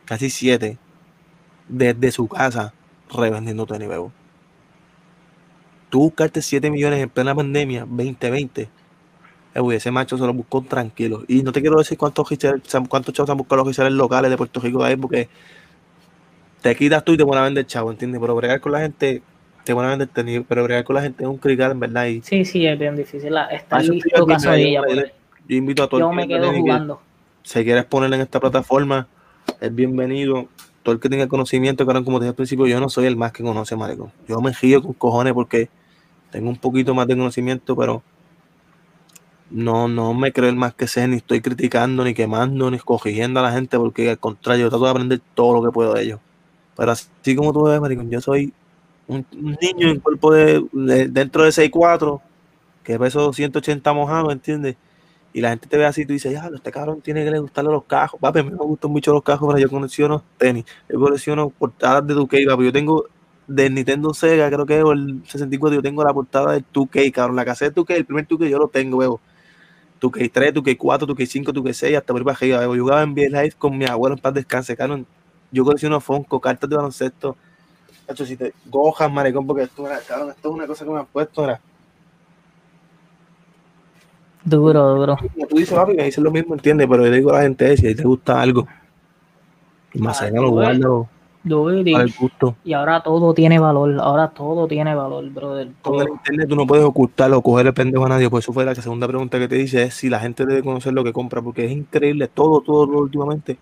[0.05, 0.78] casi 7,
[1.68, 2.72] desde su casa
[3.11, 4.12] revendiendo tenis, Bebo.
[5.95, 8.68] Tú buscaste 7 millones en plena pandemia, 2020.
[9.55, 11.22] Bebo, y ese macho se lo buscó tranquilo.
[11.28, 12.28] Y no te quiero decir cuántos
[12.88, 15.28] cuántos chavos han buscado los Giselles locales de Puerto Rico de ahí, porque
[16.62, 18.20] te quitas tú y te van a vender chavo, ¿entiendes?
[18.20, 19.22] Pero bregar con la gente,
[19.62, 22.07] te van a vender tenis, pero bregar con la gente es un crical, en verdad.
[22.07, 23.32] Y Sí, sí, es bien difícil.
[23.32, 25.05] la- Está listo aquí, Casadilla, mira,
[25.47, 27.01] yo- invito a todo yo el me que quedo que jugando.
[27.45, 29.07] se quiera exponer en esta plataforma,
[29.61, 30.49] es bienvenido.
[30.82, 33.14] Todo el que tenga conocimiento, claro, como te dije al principio, yo no soy el
[33.14, 34.11] más que conoce, marico.
[34.26, 35.68] Yo me río con cojones porque
[36.35, 38.03] tengo un poquito más de conocimiento, pero
[39.51, 43.39] no, no me creo el más que sé, ni estoy criticando, ni quemando, ni corrigiendo
[43.39, 46.03] a la gente, porque al contrario, yo trato de aprender todo lo que puedo de
[46.03, 46.20] ellos.
[46.76, 48.53] Pero así como tú ves, maricón, yo soy
[49.07, 52.20] un, niño en cuerpo de, de- dentro de 6'4",
[52.82, 54.76] que peso 180 mojado, ¿entiendes?
[55.32, 57.39] Y la gente te ve así y tú dices, ya, este cabrón tiene que le
[57.39, 58.20] gustarle los cajos.
[58.20, 60.64] Papi, a mí me gustan mucho los cajos, pero yo colecciono tenis.
[60.89, 62.64] Yo colecciono portadas de 2K, papi.
[62.64, 63.07] Yo tengo
[63.47, 67.12] del Nintendo Sega, creo que es o el 64, yo tengo la portada del 2K,
[67.12, 67.36] cabrón.
[67.36, 69.20] La cassette 2K, el primer 2K yo lo tengo, bebo.
[70.01, 72.76] 2K3, 2K4, 2K5, 2K6, hasta por para arriba, bebo.
[72.76, 75.07] Yo jugaba en Live con mi abuelo en paz descanse, cabrón.
[75.51, 77.36] Yo colecciono Fonco, cartas de baloncesto.
[78.09, 80.99] Hecho, si te gojas, maricón, porque esto, era, cabrón, esto es una cosa que me
[80.99, 81.61] han puesto, era.
[84.45, 85.16] Duro, duro.
[85.49, 86.86] Tú dices, papi, me dicen lo mismo, ¿entiendes?
[86.86, 88.66] Pero yo le digo a la gente, si a ti te gusta algo,
[89.95, 91.09] más allá lo guardo
[91.45, 92.57] Y, gusto.
[92.74, 93.99] ahora todo tiene valor.
[94.01, 95.68] Ahora todo tiene valor, brother.
[95.82, 96.14] Con el Todo.
[96.14, 98.30] internet tú no puedes ocultarlo o coger el pendejo a nadie.
[98.30, 100.95] Por eso fue la segunda pregunta que te dice, es si la gente debe conocer
[100.95, 103.59] lo que compra, porque es increíble, todo, todo, todo últimamente.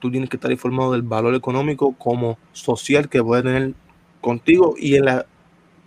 [0.00, 3.74] Tú tienes que estar informado del valor económico como social que puede tener
[4.20, 5.26] contigo y en la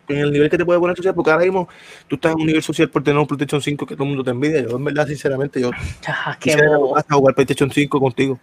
[0.07, 1.67] en el nivel que te puede poner social, porque ahora mismo
[2.07, 4.23] tú estás en un nivel social por tener un PlayStation 5 que todo el mundo
[4.23, 4.61] te envidia.
[4.61, 5.71] Yo, en verdad, sinceramente, yo
[6.07, 8.39] Ah, qué quisiera a jugar PlayStation 5 contigo.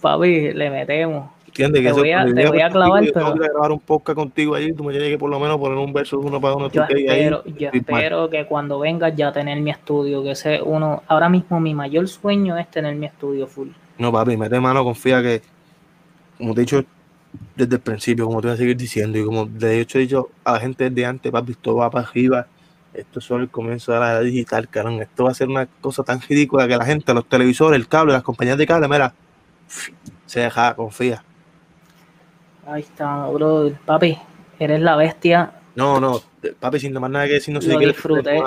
[0.00, 1.37] Papi, le metemos.
[1.66, 1.94] ¿Entiendes?
[1.94, 3.80] Te voy a- te yo voy a contigo, clavar, yo tengo pero- a grabar un
[3.80, 6.54] podcast contigo allí, tú me tienes que por lo menos poner un verso uno para
[6.54, 6.70] uno.
[6.70, 11.28] Yo ahí, yo espero que cuando vengas ya tener mi estudio, que ese uno, ahora
[11.28, 13.68] mismo mi mayor sueño es tener mi estudio full.
[13.98, 15.42] No, papi, mete mano, confía que,
[16.38, 16.84] como te he dicho
[17.56, 20.30] desde el principio, como te voy a seguir diciendo, y como de hecho he dicho
[20.44, 22.46] a la gente desde antes, papi, esto va para arriba,
[22.94, 25.66] esto es solo el comienzo de la era digital, carón, esto va a ser una
[25.66, 29.12] cosa tan ridícula que la gente, los televisores, el cable, las compañías de cable, mira,
[30.26, 31.22] se deja, confía.
[32.70, 33.70] Ahí está, bro.
[33.86, 34.18] Papi,
[34.58, 35.50] eres la bestia.
[35.74, 36.20] No, no,
[36.60, 38.42] papi, sin más nada que decir, no sé Lo quieres disfruté.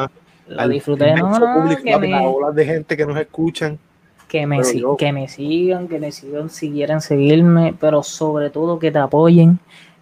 [0.47, 1.13] Lo disfruté.
[1.15, 3.79] No, público, que papi, las me, olas de gente que nos escuchan.
[4.27, 8.49] que, me, si- yo- que me sigan, que me sigan si quieren seguirme, pero sobre
[8.49, 9.59] todo que te apoyen.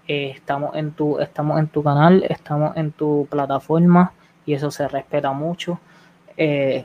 [0.08, 4.12] Eh, estamos en tu, estamos en tu canal, estamos en tu plataforma
[4.46, 5.80] y eso se respeta mucho.
[6.36, 6.84] Eh,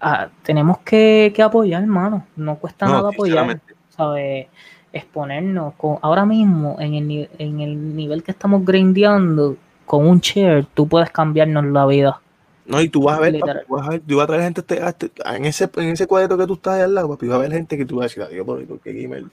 [0.00, 2.26] ah, tenemos que, que apoyar, hermano.
[2.36, 3.60] No cuesta No, nada apoyar.
[3.88, 4.46] ¿sabes?
[4.94, 5.74] Exponernos.
[5.74, 10.64] Con, ahora mismo, en el, ni- en el nivel que estamos grindeando, con un share,
[10.72, 12.20] tú puedes cambiarnos la vida.
[12.66, 14.42] No, y tú vas a ver, papi, tú vas a ver, tú vas a traer
[14.44, 17.26] gente este- este- en ese en ese cuadrito que tú estás ahí al lado, papi,
[17.26, 19.24] va a haber gente que tú vas a decir, adiós, por porque gamer.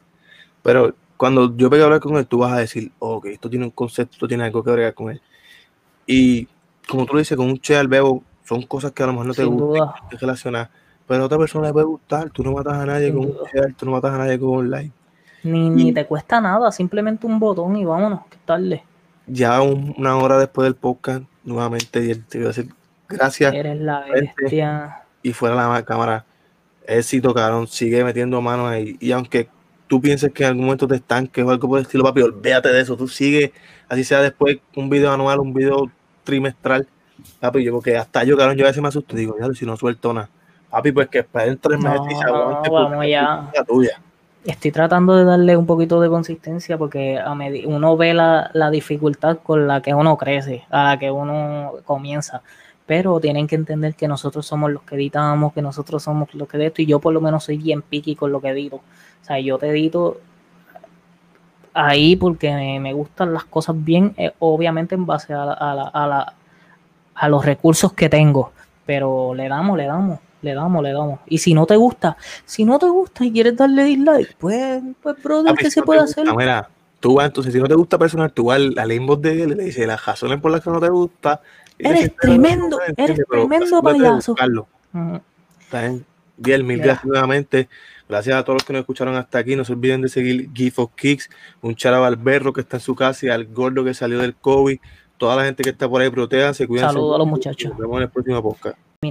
[0.64, 3.66] Pero cuando yo pegue a hablar con él, tú vas a decir, ok, esto tiene
[3.66, 5.22] un concepto, esto tiene algo que bregar con él.
[6.06, 6.48] Y
[6.90, 9.34] como tú dices, con un che al bebo, son cosas que a lo mejor no
[9.34, 9.90] te gustan,
[10.20, 10.70] relacionas,
[11.08, 13.38] pero a otra persona le puede gustar, tú no matas a nadie Sin con un
[13.54, 14.72] share, tú no matas a nadie con un
[15.44, 18.84] Ni, ni te cuesta nada, simplemente un botón y vámonos, que tarde.
[19.28, 22.70] Ya un- una hora después del podcast, nuevamente, y te voy a decir
[23.10, 23.54] gracias.
[23.54, 24.34] Eres la Vente.
[24.42, 24.98] bestia.
[25.24, 26.26] y fuera la ma- cámara.
[26.88, 27.68] Éxito, cabrón.
[27.68, 28.98] Sigue metiendo manos ahí.
[29.00, 29.48] Y aunque
[29.88, 32.70] tú pienses que en algún momento te estanques o algo por el estilo, papi, olvídate
[32.70, 32.98] de eso.
[32.98, 33.54] Tú sigue,
[33.88, 35.92] así sea después un video anual, un video
[36.24, 36.88] trimestral.
[37.40, 39.78] Papi, yo porque hasta yo, cabrón, yo a veces me asusto digo, ya, si no
[39.78, 40.30] suelto nada.
[40.72, 42.70] Papi, pues que esperen tres No, meses y se no, aguante.
[42.72, 43.52] vamos porque ya.
[43.68, 44.02] tuya.
[44.44, 47.32] Estoy tratando de darle un poquito de consistencia porque a
[47.68, 52.42] uno ve la, la dificultad con la que uno crece, a la que uno comienza.
[52.88, 56.58] Pero tienen que entender que nosotros somos los que editamos, que nosotros somos los que
[56.58, 58.78] de esto, y yo por lo menos soy bien picky con lo que edito.
[58.78, 60.18] O sea, yo te edito
[61.74, 65.92] ahí porque me, gustan las cosas bien, eh, obviamente en base a, la- a, la-
[65.94, 66.34] a,
[67.16, 68.52] a los recursos que tengo.
[68.86, 71.20] Pero le damos, le damos, le damos, le damos.
[71.28, 75.22] Y si no te gusta, si no te gusta y quieres darle dislike, pues, pues
[75.22, 76.36] brother, Papi, ¿qué si se no puede gusta, hacer?
[76.36, 76.70] Mira,
[77.00, 79.56] tú vas, entonces, si no te gusta personal, tú vas al, inbox de él y
[79.56, 81.42] le dices las razones por las que no te gusta.
[81.78, 84.36] Eres tremendo, "No, eres tremendo payaso".
[84.92, 85.16] Mm,
[85.62, 86.06] Está bien.
[86.38, 87.70] Bien, mil gracias nuevamente.
[88.10, 89.56] Gracias a todos los que nos escucharon hasta aquí.
[89.56, 91.30] No se olviden de seguir GIF of Kicks,
[91.62, 94.36] un charaba al berro que está en su casa y al gordo que salió del
[94.36, 94.80] COVID.
[95.18, 96.94] Toda la gente que está por ahí, protéjanse, cuídense.
[96.94, 97.70] Saludos a los muchachos.
[97.70, 98.78] Nos vemos en el próximo podcast.